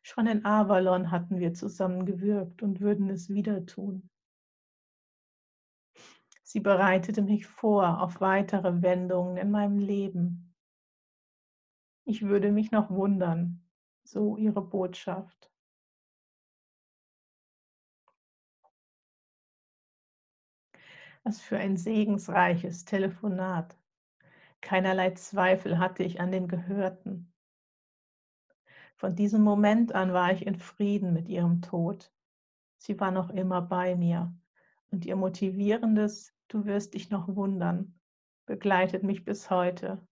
Schon 0.00 0.28
in 0.28 0.44
Avalon 0.44 1.10
hatten 1.10 1.40
wir 1.40 1.54
zusammen 1.54 2.06
gewirkt 2.06 2.62
und 2.62 2.80
würden 2.80 3.10
es 3.10 3.28
wieder 3.28 3.66
tun. 3.66 4.08
Sie 6.44 6.60
bereitete 6.60 7.20
mich 7.20 7.48
vor 7.48 8.00
auf 8.00 8.20
weitere 8.20 8.80
Wendungen 8.80 9.38
in 9.38 9.50
meinem 9.50 9.78
Leben. 9.80 10.54
Ich 12.04 12.22
würde 12.22 12.52
mich 12.52 12.70
noch 12.70 12.90
wundern, 12.90 13.68
so 14.04 14.36
ihre 14.36 14.62
Botschaft. 14.62 15.50
Was 21.26 21.40
für 21.40 21.56
ein 21.56 21.78
segensreiches 21.78 22.84
Telefonat. 22.84 23.78
Keinerlei 24.60 25.12
Zweifel 25.12 25.78
hatte 25.78 26.02
ich 26.02 26.20
an 26.20 26.30
dem 26.30 26.48
Gehörten. 26.48 27.32
Von 28.94 29.16
diesem 29.16 29.42
Moment 29.42 29.94
an 29.94 30.12
war 30.12 30.32
ich 30.32 30.46
in 30.46 30.56
Frieden 30.56 31.14
mit 31.14 31.30
ihrem 31.30 31.62
Tod. 31.62 32.12
Sie 32.76 33.00
war 33.00 33.10
noch 33.10 33.30
immer 33.30 33.62
bei 33.62 33.96
mir 33.96 34.34
und 34.90 35.06
ihr 35.06 35.16
motivierendes 35.16 36.34
Du 36.48 36.66
wirst 36.66 36.92
dich 36.92 37.10
noch 37.10 37.34
wundern, 37.34 37.98
begleitet 38.44 39.02
mich 39.02 39.24
bis 39.24 39.48
heute. 39.48 40.06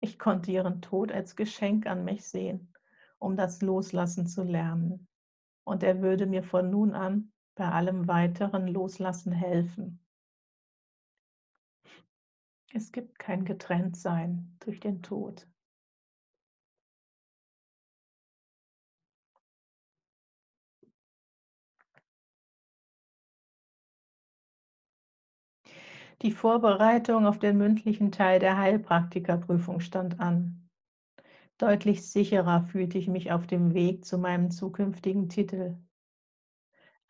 Ich 0.00 0.18
konnte 0.18 0.50
ihren 0.50 0.82
Tod 0.82 1.10
als 1.10 1.36
Geschenk 1.36 1.86
an 1.86 2.04
mich 2.04 2.24
sehen, 2.24 2.74
um 3.18 3.34
das 3.34 3.62
Loslassen 3.62 4.26
zu 4.26 4.42
lernen. 4.42 5.08
Und 5.64 5.82
er 5.82 6.02
würde 6.02 6.26
mir 6.26 6.42
von 6.42 6.70
nun 6.70 6.92
an 6.92 7.32
bei 7.60 7.70
allem 7.70 8.08
weiteren 8.08 8.68
Loslassen 8.68 9.32
helfen. 9.32 10.00
Es 12.72 12.90
gibt 12.90 13.18
kein 13.18 13.44
Getrenntsein 13.44 14.56
durch 14.60 14.80
den 14.80 15.02
Tod. 15.02 15.46
Die 26.22 26.32
Vorbereitung 26.32 27.26
auf 27.26 27.38
den 27.38 27.58
mündlichen 27.58 28.10
Teil 28.10 28.38
der 28.38 28.56
Heilpraktikerprüfung 28.56 29.80
stand 29.80 30.18
an. 30.18 30.66
Deutlich 31.58 32.08
sicherer 32.08 32.62
fühlte 32.62 32.96
ich 32.96 33.06
mich 33.06 33.32
auf 33.32 33.46
dem 33.46 33.74
Weg 33.74 34.06
zu 34.06 34.16
meinem 34.16 34.50
zukünftigen 34.50 35.28
Titel. 35.28 35.76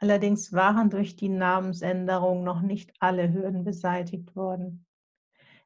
Allerdings 0.00 0.52
waren 0.52 0.90
durch 0.90 1.14
die 1.14 1.28
Namensänderung 1.28 2.42
noch 2.42 2.62
nicht 2.62 2.92
alle 2.98 3.32
Hürden 3.32 3.64
beseitigt 3.64 4.34
worden. 4.34 4.84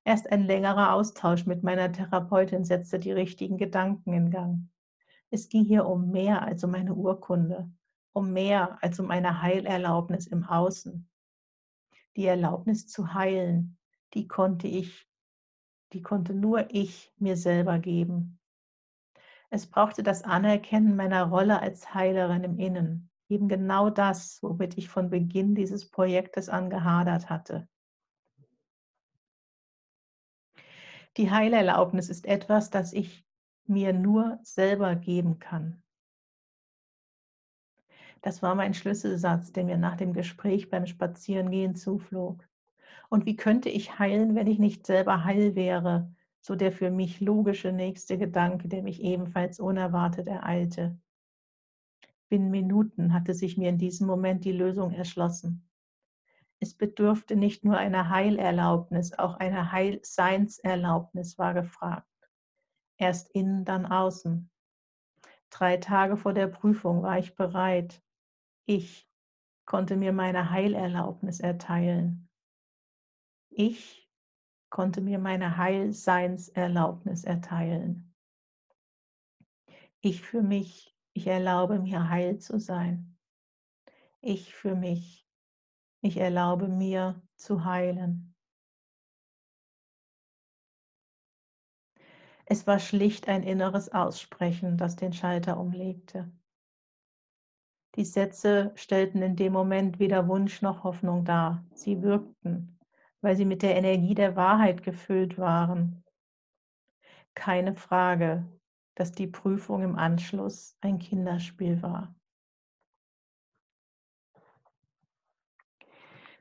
Erst 0.05 0.31
ein 0.31 0.43
längerer 0.43 0.93
Austausch 0.93 1.47
mit 1.47 1.63
meiner 1.63 1.91
Therapeutin 1.91 2.65
setzte 2.65 2.99
die 2.99 3.13
richtigen 3.13 3.57
Gedanken 3.57 4.13
in 4.13 4.31
Gang. 4.31 4.69
Es 5.31 5.49
ging 5.49 5.65
hier 5.65 5.87
um 5.87 6.11
mehr 6.11 6.43
als 6.43 6.63
um 6.63 6.75
eine 6.75 6.95
Urkunde, 6.95 7.71
um 8.13 8.33
mehr 8.33 8.79
als 8.83 9.01
um 9.01 9.11
eine 9.11 9.41
Heilerlaubnis 9.41 10.27
im 10.27 10.45
Außen 10.45 11.09
die 12.17 12.27
Erlaubnis 12.27 12.87
zu 12.87 13.15
heilen, 13.15 13.77
die 14.15 14.29
konnte 14.29 14.69
ich, 14.69 15.09
die 15.93 16.03
konnte 16.03 16.35
nur 16.35 16.73
ich 16.73 17.13
mir 17.19 17.37
selber 17.37 17.79
geben. 17.79 18.39
Es 19.51 19.67
brauchte 19.67 20.03
das 20.03 20.23
Anerkennen 20.23 20.97
meiner 20.97 21.25
Rolle 21.25 21.61
als 21.61 21.95
Heilerin 21.95 22.45
im 22.45 22.59
Innen, 22.59 23.11
eben 23.29 23.49
genau 23.49 23.91
das, 23.91 24.43
womit 24.43 24.77
ich 24.79 24.89
von 24.89 25.11
Beginn 25.11 25.55
dieses 25.55 25.91
Projektes 25.91 26.49
an 26.49 26.71
gehadert 26.71 27.31
hatte. 27.31 27.69
Die 31.17 31.31
Heilerlaubnis 31.31 32.09
ist 32.09 32.27
etwas, 32.27 32.71
das 32.71 32.93
ich 32.93 33.25
mir 33.67 33.93
nur 33.93 34.39
selber 34.43 34.97
geben 34.97 35.39
kann. 35.39 35.83
Das 38.21 38.43
war 38.43 38.55
mein 38.55 38.75
Schlüsselsatz, 38.75 39.53
der 39.53 39.65
mir 39.65 39.77
nach 39.77 39.97
dem 39.97 40.13
Gespräch 40.13 40.71
beim 40.71 40.87
Spazierengehen 40.87 41.77
zuflog. 41.77 42.49
Und 43.11 43.27
wie 43.27 43.37
könnte 43.37 43.69
ich 43.69 43.99
heilen, 43.99 44.35
wenn 44.35 44.47
ich 44.47 44.59
nicht 44.59 44.87
selber 44.87 45.25
heil 45.25 45.55
wäre? 45.55 46.11
So 46.41 46.57
der 46.57 46.73
für 46.73 46.91
mich 46.91 47.21
logische 47.21 47.71
nächste 47.71 48.19
Gedanke, 48.19 48.69
der 48.69 48.83
mich 48.83 49.03
ebenfalls 49.03 49.61
unerwartet 49.61 50.27
ereilte. 50.27 50.99
Binnen 52.29 52.51
Minuten 52.51 53.13
hatte 53.13 53.35
sich 53.35 53.57
mir 53.57 53.69
in 53.69 53.79
diesem 53.79 54.07
Moment 54.07 54.45
die 54.45 54.53
Lösung 54.53 54.93
erschlossen. 54.93 55.69
Es 56.61 56.75
bedurfte 56.75 57.37
nicht 57.37 57.65
nur 57.65 57.77
einer 57.77 58.09
Heilerlaubnis, 58.09 59.13
auch 59.13 59.37
eine 59.37 59.73
Heilseinserlaubnis 59.73 61.39
war 61.39 61.53
gefragt. 61.53 62.09
Erst 62.97 63.31
innen, 63.31 63.65
dann 63.65 63.87
außen. 63.87 64.51
Drei 65.51 65.77
Tage 65.77 66.17
vor 66.17 66.33
der 66.33 66.47
Prüfung 66.47 67.03
war 67.03 67.19
ich 67.19 67.35
bereit, 67.35 68.03
ich 68.67 69.09
konnte 69.67 69.97
mir 69.97 70.13
meine 70.13 70.51
Heilerlaubnis 70.51 71.41
erteilen. 71.41 72.29
Ich 73.51 74.11
konnte 74.71 75.01
mir 75.01 75.19
meine 75.19 75.57
Heilseinserlaubnis 75.57 77.25
erteilen. 77.25 78.15
Ich 80.01 80.23
für 80.23 80.43
mich, 80.43 80.94
ich 81.15 81.29
erlaube 81.29 81.79
mir 81.79 82.11
heil 82.11 82.39
zu 82.39 82.59
sein. 82.59 83.17
Ich 84.21 84.55
für 84.55 84.75
mich, 84.75 85.27
ich 86.03 86.17
erlaube 86.17 86.69
mir 86.69 87.23
zu 87.37 87.65
heilen. 87.65 88.35
Es 92.47 92.67
war 92.67 92.79
schlicht 92.79 93.29
ein 93.29 93.43
inneres 93.43 93.93
Aussprechen, 93.93 94.77
das 94.77 94.97
den 94.97 95.13
Schalter 95.13 95.59
umlegte. 95.59 96.31
Die 97.95 98.05
Sätze 98.05 98.73
stellten 98.75 99.23
in 99.23 99.37
dem 99.37 99.53
Moment 99.53 100.01
weder 100.01 100.27
Wunsch 100.29 100.63
noch 100.63 100.83
Hoffnung 100.83 101.25
dar. 101.25 101.65
Sie 101.75 102.03
wirkten, 102.03 102.79
weil 103.21 103.37
sie 103.37 103.45
mit 103.45 103.63
der 103.63 103.77
Energie 103.77 104.15
der 104.15 104.35
Wahrheit 104.35 104.83
gefüllt 104.83 105.39
waren. 105.39 106.05
Keine 107.35 107.77
Frage, 107.77 108.45
dass 108.95 109.13
die 109.13 109.27
Prüfung 109.27 109.83
im 109.83 109.97
Anschluss 109.97 110.77
ein 110.81 110.99
Kinderspiel 110.99 111.83
war. 111.83 112.15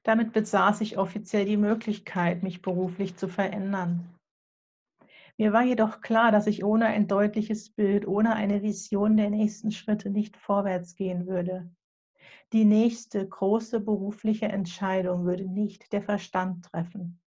Damit 0.03 0.33
besaß 0.33 0.81
ich 0.81 0.97
offiziell 0.97 1.45
die 1.45 1.57
Möglichkeit, 1.57 2.43
mich 2.43 2.61
beruflich 2.61 3.15
zu 3.15 3.29
verändern. 3.29 4.13
Mir 5.37 5.53
war 5.53 5.63
jedoch 5.63 6.01
klar, 6.01 6.31
dass 6.31 6.45
ich 6.45 6.63
ohne 6.63 6.87
ein 6.87 7.07
deutliches 7.07 7.71
Bild, 7.71 8.05
ohne 8.05 8.35
eine 8.35 8.61
Vision 8.61 9.17
der 9.17 9.29
nächsten 9.29 9.71
Schritte 9.71 10.09
nicht 10.09 10.37
vorwärts 10.37 10.95
gehen 10.95 11.25
würde. 11.25 11.71
Die 12.51 12.65
nächste 12.65 13.27
große 13.27 13.79
berufliche 13.79 14.45
Entscheidung 14.45 15.25
würde 15.25 15.47
nicht 15.47 15.91
der 15.91 16.03
Verstand 16.03 16.65
treffen. 16.65 17.22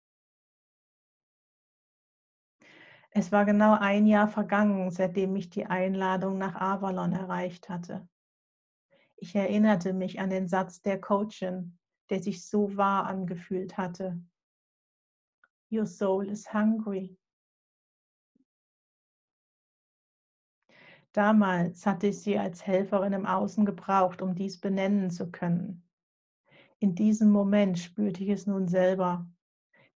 Es 3.18 3.32
war 3.32 3.46
genau 3.46 3.72
ein 3.72 4.06
Jahr 4.06 4.28
vergangen, 4.28 4.90
seitdem 4.90 5.32
mich 5.32 5.48
die 5.48 5.64
Einladung 5.64 6.36
nach 6.36 6.54
Avalon 6.54 7.14
erreicht 7.14 7.70
hatte. 7.70 8.06
Ich 9.16 9.34
erinnerte 9.34 9.94
mich 9.94 10.20
an 10.20 10.28
den 10.28 10.48
Satz 10.48 10.82
der 10.82 11.00
Coachin, 11.00 11.78
der 12.10 12.22
sich 12.22 12.46
so 12.46 12.76
wahr 12.76 13.06
angefühlt 13.06 13.78
hatte. 13.78 14.20
Your 15.72 15.86
soul 15.86 16.28
is 16.28 16.52
hungry. 16.52 17.16
Damals 21.14 21.86
hatte 21.86 22.08
ich 22.08 22.20
sie 22.20 22.38
als 22.38 22.66
Helferin 22.66 23.14
im 23.14 23.24
Außen 23.24 23.64
gebraucht, 23.64 24.20
um 24.20 24.34
dies 24.34 24.60
benennen 24.60 25.10
zu 25.10 25.30
können. 25.30 25.88
In 26.80 26.94
diesem 26.94 27.30
Moment 27.30 27.78
spürte 27.78 28.22
ich 28.24 28.28
es 28.28 28.46
nun 28.46 28.68
selber. 28.68 29.26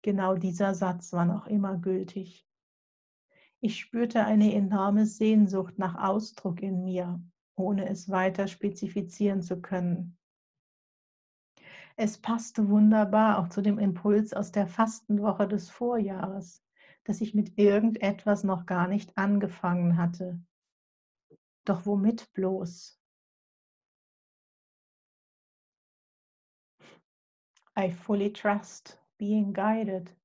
Genau 0.03 0.35
dieser 0.35 0.73
Satz 0.73 1.11
war 1.11 1.25
noch 1.25 1.47
immer 1.47 1.75
gültig. 1.75 2.48
Ich 3.61 3.77
spürte 3.79 4.23
eine 4.25 4.53
enorme 4.53 5.05
Sehnsucht 5.05 5.77
nach 5.79 5.95
Ausdruck 5.95 6.61
in 6.61 6.83
mir, 6.83 7.21
ohne 7.55 7.89
es 7.89 8.09
weiter 8.09 8.47
spezifizieren 8.47 9.41
zu 9.41 9.61
können. 9.61 10.17
Es 11.97 12.17
passte 12.17 12.69
wunderbar 12.69 13.37
auch 13.37 13.49
zu 13.49 13.61
dem 13.61 13.77
Impuls 13.77 14.33
aus 14.33 14.53
der 14.53 14.65
Fastenwoche 14.67 15.45
des 15.45 15.69
Vorjahres, 15.69 16.63
dass 17.03 17.19
ich 17.19 17.33
mit 17.33 17.57
irgendetwas 17.57 18.45
noch 18.45 18.65
gar 18.65 18.87
nicht 18.87 19.17
angefangen 19.17 19.97
hatte. 19.97 20.39
Doch 21.65 21.85
womit 21.85 22.31
bloß? 22.31 22.97
I 27.77 27.91
fully 27.91 28.31
trust 28.31 28.97
being 29.17 29.53
guided. 29.53 30.15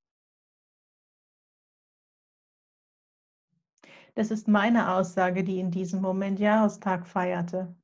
Das 4.16 4.30
ist 4.30 4.46
meine 4.46 4.94
Aussage, 4.94 5.42
die 5.42 5.58
in 5.58 5.72
diesem 5.72 6.00
Moment 6.00 6.38
Jahrestag 6.38 7.06
feierte. 7.08 7.74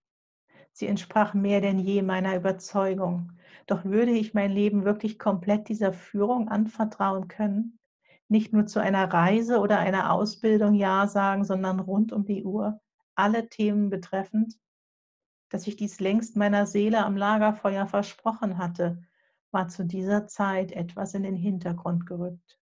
Sie 0.73 0.87
entsprach 0.87 1.35
mehr 1.35 1.61
denn 1.61 1.81
je 1.81 2.03
meiner 2.03 2.37
Überzeugung. 2.37 3.33
Doch 3.66 3.85
würde 3.85 4.12
ich 4.12 4.33
mein 4.33 4.53
Leben 4.53 4.85
wirklich 4.85 5.19
komplett 5.19 5.69
dieser 5.69 5.93
Führung 5.93 6.49
anvertrauen 6.49 7.27
können? 7.27 7.81
Nicht 8.29 8.53
nur 8.53 8.66
zu 8.66 8.81
einer 8.81 9.12
Reise 9.12 9.59
oder 9.59 9.81
einer 9.81 10.12
Ausbildung 10.12 10.75
Ja 10.75 11.09
sagen, 11.09 11.45
sondern 11.45 11.81
rund 11.81 12.12
um 12.12 12.25
die 12.25 12.45
Uhr, 12.45 12.81
alle 13.16 13.49
Themen 13.49 13.90
betreffend? 13.90 14.57
Dass 15.49 15.66
ich 15.66 15.75
dies 15.75 15.99
längst 15.99 16.37
meiner 16.37 16.64
Seele 16.64 17.05
am 17.05 17.16
Lagerfeuer 17.16 17.88
versprochen 17.88 18.57
hatte, 18.57 19.03
war 19.51 19.66
zu 19.66 19.85
dieser 19.85 20.29
Zeit 20.29 20.71
etwas 20.71 21.14
in 21.14 21.25
den 21.25 21.35
Hintergrund 21.35 22.07
gerückt. 22.07 22.60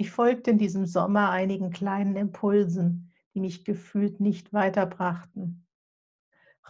Ich 0.00 0.12
folgte 0.12 0.52
in 0.52 0.58
diesem 0.58 0.86
Sommer 0.86 1.30
einigen 1.30 1.70
kleinen 1.70 2.14
Impulsen, 2.14 3.10
die 3.34 3.40
mich 3.40 3.64
gefühlt 3.64 4.20
nicht 4.20 4.52
weiterbrachten. 4.52 5.66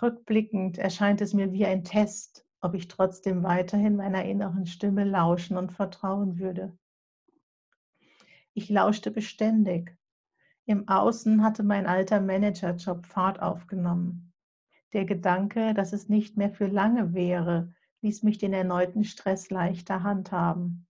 Rückblickend 0.01 0.79
erscheint 0.79 1.21
es 1.21 1.35
mir 1.35 1.53
wie 1.53 1.67
ein 1.67 1.85
Test, 1.85 2.47
ob 2.63 2.73
ich 2.73 2.89
trotzdem 2.89 3.43
weiterhin 3.43 3.97
meiner 3.97 4.25
inneren 4.25 4.65
Stimme 4.65 5.05
lauschen 5.05 5.59
und 5.59 5.73
vertrauen 5.73 6.39
würde. 6.39 6.75
Ich 8.55 8.71
lauschte 8.71 9.11
beständig. 9.11 9.95
Im 10.65 10.89
Außen 10.89 11.43
hatte 11.43 11.65
mein 11.65 11.87
alter 11.87 12.23
Managerjob 12.23 13.05
Fahrt 13.05 13.43
aufgenommen. 13.43 14.33
Der 14.95 15.05
Gedanke, 15.05 15.75
dass 15.75 15.93
es 15.93 16.09
nicht 16.09 16.39
mehr 16.39 16.51
für 16.51 16.67
lange 16.67 17.13
wäre, 17.13 17.75
ließ 18.01 18.23
mich 18.23 18.39
den 18.39 18.55
erneuten 18.55 19.05
Stress 19.05 19.51
leichter 19.51 20.03
handhaben. 20.03 20.88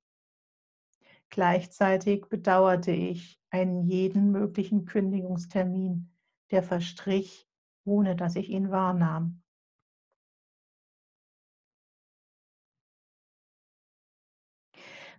Gleichzeitig 1.31 2.27
bedauerte 2.29 2.91
ich 2.91 3.41
einen 3.51 3.83
jeden 3.83 4.33
möglichen 4.33 4.87
Kündigungstermin, 4.87 6.11
der 6.51 6.63
verstrich, 6.63 7.49
ohne 7.85 8.17
dass 8.17 8.37
ich 8.37 8.49
ihn 8.49 8.71
wahrnahm. 8.71 9.43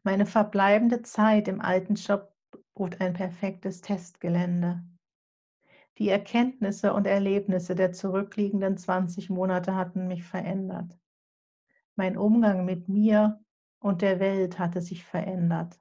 Meine 0.03 0.25
verbleibende 0.25 1.01
Zeit 1.01 1.47
im 1.47 1.61
alten 1.61 1.95
Job 1.95 2.33
bot 2.73 3.01
ein 3.01 3.13
perfektes 3.13 3.81
Testgelände. 3.81 4.83
Die 5.97 6.07
Erkenntnisse 6.07 6.93
und 6.93 7.05
Erlebnisse 7.05 7.75
der 7.75 7.91
zurückliegenden 7.91 8.77
20 8.77 9.29
Monate 9.29 9.75
hatten 9.75 10.07
mich 10.07 10.23
verändert. 10.23 10.97
Mein 11.95 12.17
Umgang 12.17 12.63
mit 12.63 12.87
mir 12.87 13.43
und 13.79 14.01
der 14.01 14.21
Welt 14.21 14.59
hatte 14.59 14.81
sich 14.81 15.03
verändert. 15.03 15.77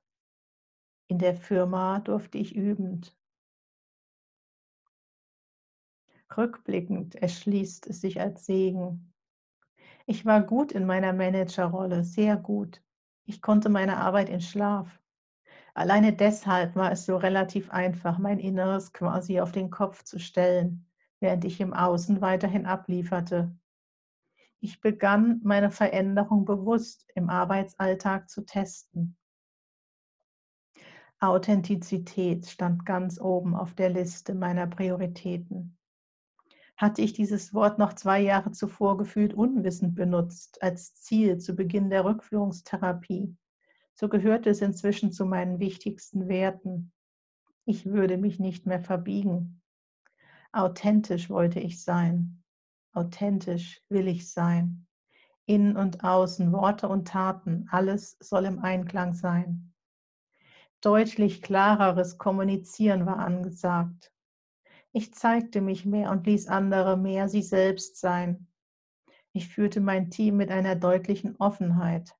In 1.08 1.18
der 1.18 1.34
Firma 1.34 2.00
durfte 2.00 2.38
ich 2.38 2.54
übend. 2.54 3.16
Rückblickend 6.36 7.16
erschließt 7.16 7.86
es 7.88 8.00
sich 8.00 8.20
als 8.20 8.46
Segen. 8.46 9.12
Ich 10.06 10.24
war 10.24 10.42
gut 10.42 10.72
in 10.72 10.86
meiner 10.86 11.12
Managerrolle, 11.12 12.04
sehr 12.04 12.36
gut. 12.36 12.82
Ich 13.24 13.42
konnte 13.42 13.68
meine 13.68 13.98
Arbeit 13.98 14.28
in 14.30 14.40
Schlaf. 14.40 15.00
Alleine 15.74 16.14
deshalb 16.14 16.76
war 16.76 16.92
es 16.92 17.04
so 17.04 17.16
relativ 17.16 17.70
einfach, 17.70 18.18
mein 18.18 18.38
Inneres 18.38 18.92
quasi 18.92 19.40
auf 19.40 19.52
den 19.52 19.70
Kopf 19.70 20.02
zu 20.04 20.18
stellen, 20.18 20.86
während 21.20 21.44
ich 21.44 21.60
im 21.60 21.74
Außen 21.74 22.20
weiterhin 22.20 22.64
ablieferte. 22.64 23.54
Ich 24.60 24.80
begann, 24.80 25.40
meine 25.44 25.70
Veränderung 25.70 26.46
bewusst 26.46 27.06
im 27.14 27.28
Arbeitsalltag 27.28 28.30
zu 28.30 28.46
testen. 28.46 29.17
Authentizität 31.20 32.46
stand 32.46 32.86
ganz 32.86 33.20
oben 33.20 33.56
auf 33.56 33.74
der 33.74 33.90
Liste 33.90 34.34
meiner 34.34 34.68
Prioritäten. 34.68 35.76
Hatte 36.76 37.02
ich 37.02 37.12
dieses 37.12 37.52
Wort 37.52 37.80
noch 37.80 37.94
zwei 37.94 38.20
Jahre 38.20 38.52
zuvor 38.52 38.96
gefühlt 38.96 39.34
unwissend 39.34 39.96
benutzt, 39.96 40.62
als 40.62 40.94
Ziel 40.94 41.38
zu 41.38 41.56
Beginn 41.56 41.90
der 41.90 42.04
Rückführungstherapie, 42.04 43.36
so 43.94 44.08
gehörte 44.08 44.50
es 44.50 44.60
inzwischen 44.60 45.10
zu 45.10 45.26
meinen 45.26 45.58
wichtigsten 45.58 46.28
Werten. 46.28 46.92
Ich 47.64 47.86
würde 47.86 48.16
mich 48.16 48.38
nicht 48.38 48.64
mehr 48.64 48.80
verbiegen. 48.80 49.60
Authentisch 50.52 51.28
wollte 51.30 51.58
ich 51.58 51.82
sein. 51.82 52.44
Authentisch 52.92 53.82
will 53.88 54.06
ich 54.06 54.30
sein. 54.30 54.86
Innen 55.46 55.76
und 55.76 56.04
außen, 56.04 56.52
Worte 56.52 56.88
und 56.88 57.08
Taten, 57.08 57.66
alles 57.70 58.16
soll 58.20 58.44
im 58.44 58.60
Einklang 58.60 59.14
sein 59.14 59.68
deutlich 60.80 61.42
klareres 61.42 62.18
Kommunizieren 62.18 63.06
war 63.06 63.18
angesagt. 63.18 64.12
Ich 64.92 65.12
zeigte 65.14 65.60
mich 65.60 65.84
mehr 65.84 66.10
und 66.10 66.26
ließ 66.26 66.48
andere 66.48 66.96
mehr 66.96 67.28
sie 67.28 67.42
selbst 67.42 67.98
sein. 68.00 68.48
Ich 69.32 69.48
führte 69.48 69.80
mein 69.80 70.10
Team 70.10 70.36
mit 70.36 70.50
einer 70.50 70.76
deutlichen 70.76 71.36
Offenheit. 71.36 72.16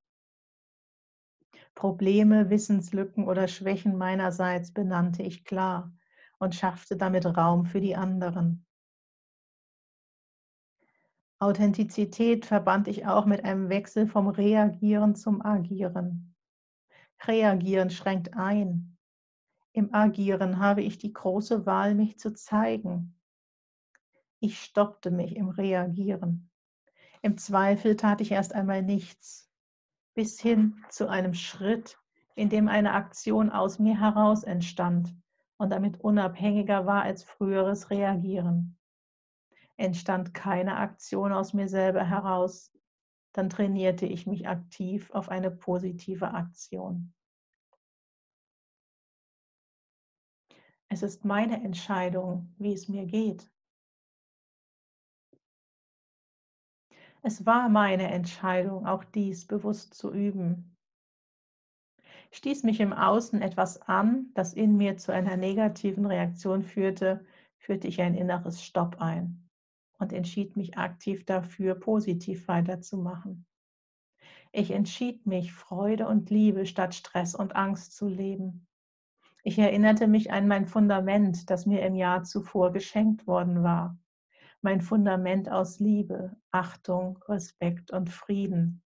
Probleme, 1.74 2.50
Wissenslücken 2.50 3.26
oder 3.26 3.48
Schwächen 3.48 3.96
meinerseits 3.96 4.72
benannte 4.72 5.22
ich 5.22 5.44
klar 5.44 5.92
und 6.38 6.54
schaffte 6.54 6.96
damit 6.96 7.24
Raum 7.24 7.66
für 7.66 7.80
die 7.80 7.96
anderen. 7.96 8.66
Authentizität 11.40 12.46
verband 12.46 12.88
ich 12.88 13.06
auch 13.06 13.26
mit 13.26 13.44
einem 13.44 13.68
Wechsel 13.68 14.08
vom 14.08 14.26
Reagieren 14.26 15.14
zum 15.14 15.40
Agieren. 15.40 16.34
Reagieren 17.26 17.90
schränkt 17.90 18.34
ein. 18.34 18.96
Im 19.72 19.94
Agieren 19.94 20.58
habe 20.58 20.82
ich 20.82 20.98
die 20.98 21.12
große 21.12 21.66
Wahl, 21.66 21.94
mich 21.94 22.18
zu 22.18 22.32
zeigen. 22.32 23.18
Ich 24.40 24.60
stoppte 24.60 25.10
mich 25.10 25.36
im 25.36 25.48
Reagieren. 25.48 26.50
Im 27.22 27.36
Zweifel 27.36 27.96
tat 27.96 28.20
ich 28.20 28.30
erst 28.30 28.54
einmal 28.54 28.82
nichts, 28.82 29.50
bis 30.14 30.40
hin 30.40 30.84
zu 30.88 31.08
einem 31.08 31.34
Schritt, 31.34 31.98
in 32.36 32.48
dem 32.48 32.68
eine 32.68 32.92
Aktion 32.92 33.50
aus 33.50 33.78
mir 33.78 33.98
heraus 33.98 34.44
entstand 34.44 35.14
und 35.56 35.70
damit 35.70 36.00
unabhängiger 36.00 36.86
war 36.86 37.02
als 37.02 37.24
früheres 37.24 37.90
Reagieren. 37.90 38.78
Entstand 39.76 40.34
keine 40.34 40.76
Aktion 40.76 41.32
aus 41.32 41.52
mir 41.52 41.68
selber 41.68 42.04
heraus, 42.04 42.72
dann 43.32 43.50
trainierte 43.50 44.06
ich 44.06 44.26
mich 44.26 44.48
aktiv 44.48 45.10
auf 45.12 45.28
eine 45.28 45.50
positive 45.50 46.32
Aktion. 46.32 47.12
Es 50.88 51.02
ist 51.02 51.24
meine 51.24 51.62
Entscheidung, 51.62 52.54
wie 52.58 52.72
es 52.72 52.88
mir 52.88 53.04
geht. 53.04 53.50
Es 57.22 57.44
war 57.44 57.68
meine 57.68 58.08
Entscheidung, 58.10 58.86
auch 58.86 59.04
dies 59.04 59.46
bewusst 59.46 59.92
zu 59.94 60.12
üben. 60.12 60.76
Stieß 62.30 62.62
mich 62.62 62.80
im 62.80 62.92
Außen 62.92 63.42
etwas 63.42 63.82
an, 63.82 64.30
das 64.34 64.54
in 64.54 64.76
mir 64.76 64.96
zu 64.96 65.12
einer 65.12 65.36
negativen 65.36 66.06
Reaktion 66.06 66.62
führte, 66.62 67.24
führte 67.58 67.88
ich 67.88 68.00
ein 68.00 68.14
inneres 68.14 68.62
Stopp 68.62 69.00
ein 69.00 69.47
und 69.98 70.12
entschied 70.12 70.56
mich 70.56 70.78
aktiv 70.78 71.24
dafür, 71.24 71.74
positiv 71.74 72.48
weiterzumachen. 72.48 73.46
Ich 74.52 74.70
entschied 74.70 75.26
mich, 75.26 75.52
Freude 75.52 76.06
und 76.06 76.30
Liebe 76.30 76.66
statt 76.66 76.94
Stress 76.94 77.34
und 77.34 77.54
Angst 77.54 77.96
zu 77.96 78.08
leben. 78.08 78.66
Ich 79.44 79.58
erinnerte 79.58 80.06
mich 80.06 80.32
an 80.32 80.48
mein 80.48 80.66
Fundament, 80.66 81.50
das 81.50 81.66
mir 81.66 81.82
im 81.82 81.94
Jahr 81.94 82.24
zuvor 82.24 82.72
geschenkt 82.72 83.26
worden 83.26 83.62
war 83.62 83.98
mein 84.60 84.80
Fundament 84.80 85.50
aus 85.50 85.78
Liebe, 85.78 86.36
Achtung, 86.50 87.18
Respekt 87.28 87.92
und 87.92 88.10
Frieden. 88.10 88.82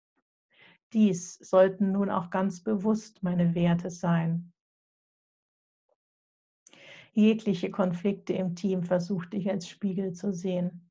Dies 0.92 1.34
sollten 1.34 1.92
nun 1.92 2.10
auch 2.10 2.30
ganz 2.30 2.62
bewusst 2.62 3.22
meine 3.22 3.54
Werte 3.54 3.90
sein. 3.90 4.52
Jegliche 7.12 7.70
Konflikte 7.70 8.32
im 8.32 8.56
Team 8.56 8.82
versuchte 8.82 9.36
ich 9.36 9.48
als 9.48 9.68
Spiegel 9.68 10.12
zu 10.12 10.32
sehen. 10.32 10.89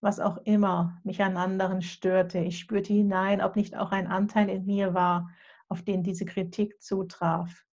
Was 0.00 0.20
auch 0.20 0.36
immer 0.38 1.00
mich 1.02 1.22
an 1.22 1.36
anderen 1.36 1.82
störte, 1.82 2.38
ich 2.38 2.58
spürte 2.58 2.92
hinein, 2.92 3.40
ob 3.42 3.56
nicht 3.56 3.76
auch 3.76 3.90
ein 3.90 4.06
Anteil 4.06 4.48
in 4.48 4.64
mir 4.64 4.94
war, 4.94 5.30
auf 5.68 5.82
den 5.82 6.02
diese 6.02 6.24
Kritik 6.24 6.80
zutraf. 6.80 7.66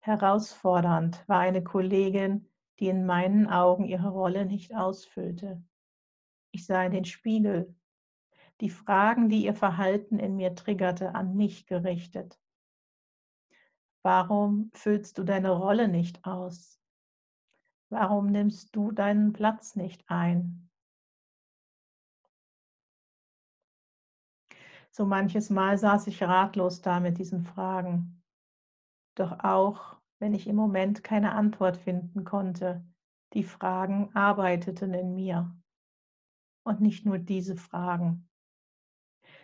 Herausfordernd 0.00 1.26
war 1.26 1.40
eine 1.40 1.64
Kollegin, 1.64 2.50
die 2.78 2.88
in 2.88 3.06
meinen 3.06 3.46
Augen 3.46 3.84
ihre 3.84 4.10
Rolle 4.10 4.44
nicht 4.44 4.74
ausfüllte. 4.74 5.62
Ich 6.50 6.66
sah 6.66 6.84
in 6.84 6.92
den 6.92 7.06
Spiegel, 7.06 7.74
die 8.60 8.70
Fragen, 8.70 9.28
die 9.28 9.44
ihr 9.44 9.54
Verhalten 9.54 10.18
in 10.18 10.36
mir 10.36 10.54
triggerte, 10.54 11.14
an 11.14 11.34
mich 11.34 11.66
gerichtet. 11.66 12.38
Warum 14.02 14.70
füllst 14.74 15.16
du 15.16 15.24
deine 15.24 15.50
Rolle 15.50 15.88
nicht 15.88 16.24
aus? 16.26 16.78
Warum 17.88 18.26
nimmst 18.26 18.76
du 18.76 18.92
deinen 18.92 19.32
Platz 19.32 19.76
nicht 19.76 20.04
ein? 20.08 20.68
So 24.96 25.04
manches 25.04 25.50
Mal 25.50 25.76
saß 25.76 26.06
ich 26.06 26.22
ratlos 26.22 26.80
da 26.80 27.00
mit 27.00 27.18
diesen 27.18 27.42
Fragen. 27.42 28.22
Doch 29.16 29.40
auch 29.42 29.96
wenn 30.20 30.34
ich 30.34 30.46
im 30.46 30.54
Moment 30.54 31.02
keine 31.02 31.32
Antwort 31.32 31.76
finden 31.76 32.22
konnte. 32.22 32.86
Die 33.32 33.42
Fragen 33.42 34.14
arbeiteten 34.14 34.94
in 34.94 35.16
mir. 35.16 35.52
Und 36.64 36.80
nicht 36.80 37.04
nur 37.04 37.18
diese 37.18 37.56
Fragen. 37.56 38.28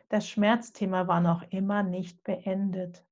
Das 0.09 0.29
Schmerzthema 0.29 1.09
war 1.09 1.21
noch 1.21 1.43
immer 1.51 1.83
nicht 1.83 2.23
beendet. 2.23 3.05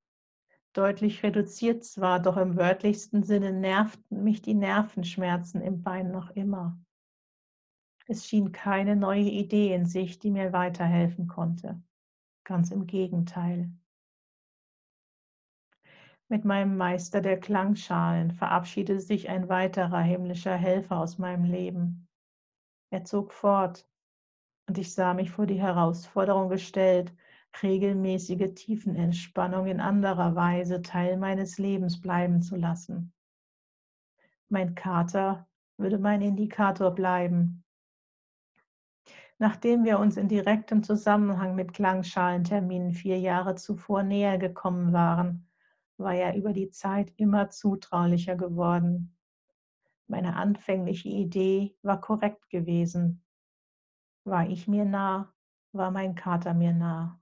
Deutlich 0.75 1.25
reduziert 1.25 1.83
zwar, 1.83 2.21
doch 2.21 2.37
im 2.37 2.57
wörtlichsten 2.57 3.25
Sinne 3.25 3.53
nervten 3.53 4.23
mich 4.23 4.43
die 4.43 4.55
Nervenschmerzen 4.55 5.61
im 5.61 5.83
Bein 5.83 6.13
noch 6.13 6.31
immer. 6.31 6.79
Es 8.07 8.29
schien 8.29 8.53
keine 8.53 8.95
neue 8.95 9.29
Idee 9.29 9.75
in 9.75 9.87
sich, 9.87 10.21
die 10.21 10.31
mir 10.31 10.53
weiterhelfen 10.53 11.27
konnte. 11.27 11.83
Ganz 12.49 12.71
im 12.71 12.87
Gegenteil. 12.87 13.71
Mit 16.31 16.47
meinem 16.47 16.79
Meister 16.79 17.21
der 17.21 17.39
Klangschalen 17.39 18.31
verabschiedete 18.31 19.01
sich 19.01 19.29
ein 19.29 19.51
weiterer 19.51 20.01
himmlischer 20.01 20.57
Helfer 20.57 20.97
aus 20.97 21.19
meinem 21.19 21.45
Leben. 21.45 22.09
Er 22.89 23.05
zog 23.05 23.35
fort, 23.35 23.87
und 24.67 24.79
ich 24.79 24.95
sah 24.95 25.13
mich 25.13 25.31
vor 25.31 25.45
die 25.45 25.61
Herausforderung 25.61 26.49
gestellt, 26.49 27.15
regelmäßige 27.63 28.55
Tiefenentspannung 28.55 29.67
in 29.67 29.79
anderer 29.81 30.35
Weise 30.35 30.81
Teil 30.81 31.19
meines 31.19 31.59
Lebens 31.59 32.01
bleiben 32.01 32.41
zu 32.41 32.57
lassen. 32.57 33.13
Mein 34.49 34.75
Kater 34.75 35.47
würde 35.77 35.99
mein 35.99 36.23
Indikator 36.23 36.95
bleiben. 36.95 37.63
Nachdem 39.41 39.85
wir 39.85 40.01
uns 40.01 40.17
in 40.17 40.27
direktem 40.27 40.83
Zusammenhang 40.83 41.55
mit 41.55 41.73
Klangschalenterminen 41.73 42.93
vier 42.93 43.21
Jahre 43.21 43.55
zuvor 43.55 44.03
näher 44.03 44.37
gekommen 44.37 44.93
waren, 44.93 45.49
war 45.97 46.15
er 46.15 46.37
über 46.37 46.53
die 46.53 46.71
Zeit 46.71 47.13
immer 47.17 47.49
zutraulicher 47.49 48.35
geworden. 48.35 49.17
Meine 50.09 50.37
anfängliche 50.37 51.09
Idee 51.09 51.77
war 51.83 52.01
korrekt 52.01 52.51
gewesen. 52.51 53.23
War 54.25 54.49
ich 54.49 54.67
mir 54.67 54.85
nah, 54.85 55.33
war 55.73 55.93
mein 55.93 56.17
Kater 56.17 56.55
mir 56.55 56.73
nah. 56.73 57.21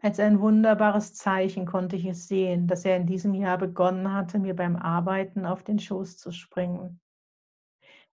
Als 0.00 0.18
ein 0.18 0.40
wunderbares 0.40 1.14
Zeichen 1.14 1.66
konnte 1.66 1.94
ich 1.94 2.06
es 2.06 2.26
sehen, 2.26 2.66
dass 2.66 2.84
er 2.84 2.96
in 2.96 3.06
diesem 3.06 3.34
Jahr 3.34 3.58
begonnen 3.58 4.12
hatte, 4.12 4.40
mir 4.40 4.56
beim 4.56 4.74
Arbeiten 4.74 5.46
auf 5.46 5.62
den 5.62 5.78
Schoß 5.78 6.18
zu 6.18 6.32
springen. 6.32 7.00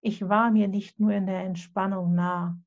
Ich 0.02 0.28
war 0.28 0.52
mir 0.52 0.68
nicht 0.68 1.00
nur 1.00 1.12
in 1.12 1.26
der 1.28 1.44
Entspannung 1.44 2.16
nah, 2.16 2.58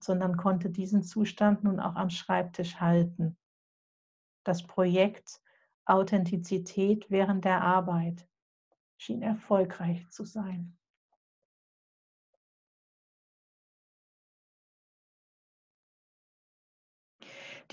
sondern 0.00 0.36
konnte 0.36 0.70
diesen 0.70 1.02
Zustand 1.02 1.64
nun 1.64 1.80
auch 1.80 1.96
am 1.96 2.10
Schreibtisch 2.10 2.76
halten 2.76 3.36
das 4.46 4.64
Projekt 4.64 5.40
Authentizität 5.86 7.10
während 7.10 7.44
der 7.44 7.62
Arbeit 7.62 8.28
schien 8.96 9.22
erfolgreich 9.22 10.08
zu 10.10 10.24
sein. 10.24 10.78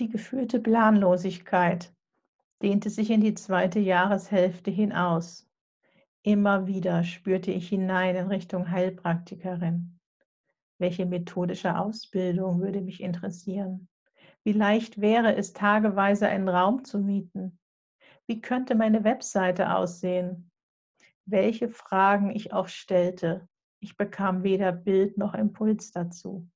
Die 0.00 0.08
gefühlte 0.08 0.58
Planlosigkeit 0.58 1.94
dehnte 2.60 2.90
sich 2.90 3.10
in 3.10 3.20
die 3.20 3.34
zweite 3.34 3.78
Jahreshälfte 3.78 4.72
hinaus. 4.72 5.43
Immer 6.26 6.66
wieder 6.66 7.04
spürte 7.04 7.50
ich 7.50 7.68
hinein 7.68 8.16
in 8.16 8.28
Richtung 8.28 8.70
Heilpraktikerin. 8.70 10.00
Welche 10.78 11.04
methodische 11.04 11.78
Ausbildung 11.78 12.62
würde 12.62 12.80
mich 12.80 13.02
interessieren? 13.02 13.88
Wie 14.42 14.52
leicht 14.52 15.02
wäre 15.02 15.36
es, 15.36 15.52
tageweise 15.52 16.26
einen 16.26 16.48
Raum 16.48 16.82
zu 16.82 16.98
mieten? 16.98 17.58
Wie 18.26 18.40
könnte 18.40 18.74
meine 18.74 19.04
Webseite 19.04 19.76
aussehen? 19.76 20.50
Welche 21.26 21.68
Fragen 21.68 22.30
ich 22.30 22.54
auch 22.54 22.68
stellte, 22.68 23.46
ich 23.80 23.98
bekam 23.98 24.44
weder 24.44 24.72
Bild 24.72 25.18
noch 25.18 25.34
Impuls 25.34 25.92
dazu. 25.92 26.48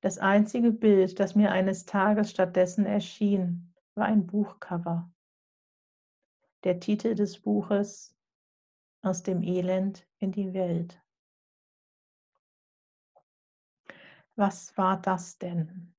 Das 0.00 0.18
einzige 0.18 0.72
Bild, 0.72 1.20
das 1.20 1.36
mir 1.36 1.52
eines 1.52 1.84
Tages 1.84 2.32
stattdessen 2.32 2.84
erschien, 2.84 3.72
war 3.94 4.06
ein 4.06 4.26
Buchcover. 4.26 5.08
Der 6.62 6.78
Titel 6.78 7.14
des 7.14 7.40
Buches 7.40 8.14
Aus 9.00 9.22
dem 9.22 9.42
Elend 9.42 10.06
in 10.18 10.30
die 10.30 10.52
Welt. 10.52 11.00
Was 14.36 14.76
war 14.76 15.00
das 15.00 15.38
denn? 15.38 15.94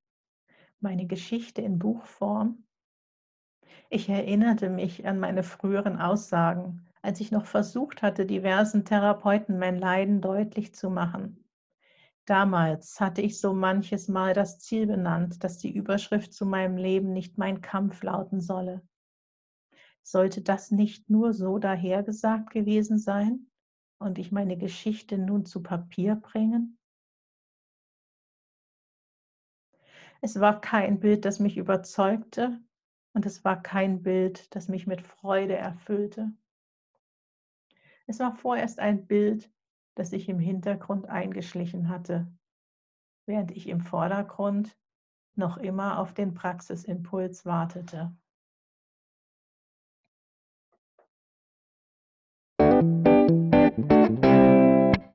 Meine 0.79 1.07
Geschichte 1.07 1.63
in 1.63 1.79
Buchform? 1.79 2.63
Ich 3.89 4.07
erinnerte 4.07 4.69
mich 4.69 5.07
an 5.07 5.19
meine 5.19 5.41
früheren 5.41 5.99
Aussagen, 5.99 6.87
als 7.01 7.21
ich 7.21 7.31
noch 7.31 7.47
versucht 7.47 8.03
hatte, 8.03 8.27
diversen 8.27 8.85
Therapeuten 8.85 9.57
mein 9.57 9.79
Leiden 9.79 10.21
deutlich 10.21 10.75
zu 10.75 10.91
machen. 10.91 11.43
Damals 12.25 12.99
hatte 12.99 13.23
ich 13.23 13.39
so 13.39 13.53
manches 13.53 14.07
Mal 14.07 14.35
das 14.35 14.59
Ziel 14.59 14.85
benannt, 14.85 15.43
dass 15.43 15.57
die 15.57 15.73
Überschrift 15.73 16.35
zu 16.35 16.45
meinem 16.45 16.77
Leben 16.77 17.13
nicht 17.13 17.39
mein 17.39 17.61
Kampf 17.61 18.03
lauten 18.03 18.41
solle. 18.41 18.83
Sollte 20.03 20.41
das 20.41 20.71
nicht 20.71 21.09
nur 21.09 21.33
so 21.33 21.59
dahergesagt 21.59 22.49
gewesen 22.51 22.99
sein 22.99 23.47
und 23.99 24.17
ich 24.17 24.31
meine 24.31 24.57
Geschichte 24.57 25.17
nun 25.17 25.45
zu 25.45 25.61
Papier 25.61 26.15
bringen? 26.15 26.77
Es 30.21 30.39
war 30.39 30.61
kein 30.61 30.99
Bild, 30.99 31.25
das 31.25 31.39
mich 31.39 31.57
überzeugte, 31.57 32.59
und 33.13 33.25
es 33.25 33.43
war 33.43 33.61
kein 33.61 34.03
Bild, 34.03 34.55
das 34.55 34.67
mich 34.67 34.87
mit 34.87 35.01
Freude 35.01 35.55
erfüllte. 35.55 36.31
Es 38.07 38.19
war 38.19 38.35
vorerst 38.35 38.79
ein 38.79 39.07
Bild, 39.07 39.51
das 39.95 40.11
sich 40.11 40.29
im 40.29 40.39
Hintergrund 40.39 41.07
eingeschlichen 41.07 41.89
hatte, 41.89 42.31
während 43.25 43.51
ich 43.51 43.67
im 43.67 43.81
Vordergrund 43.81 44.77
noch 45.35 45.57
immer 45.57 45.99
auf 45.99 46.13
den 46.13 46.33
Praxisimpuls 46.33 47.45
wartete. 47.45 48.15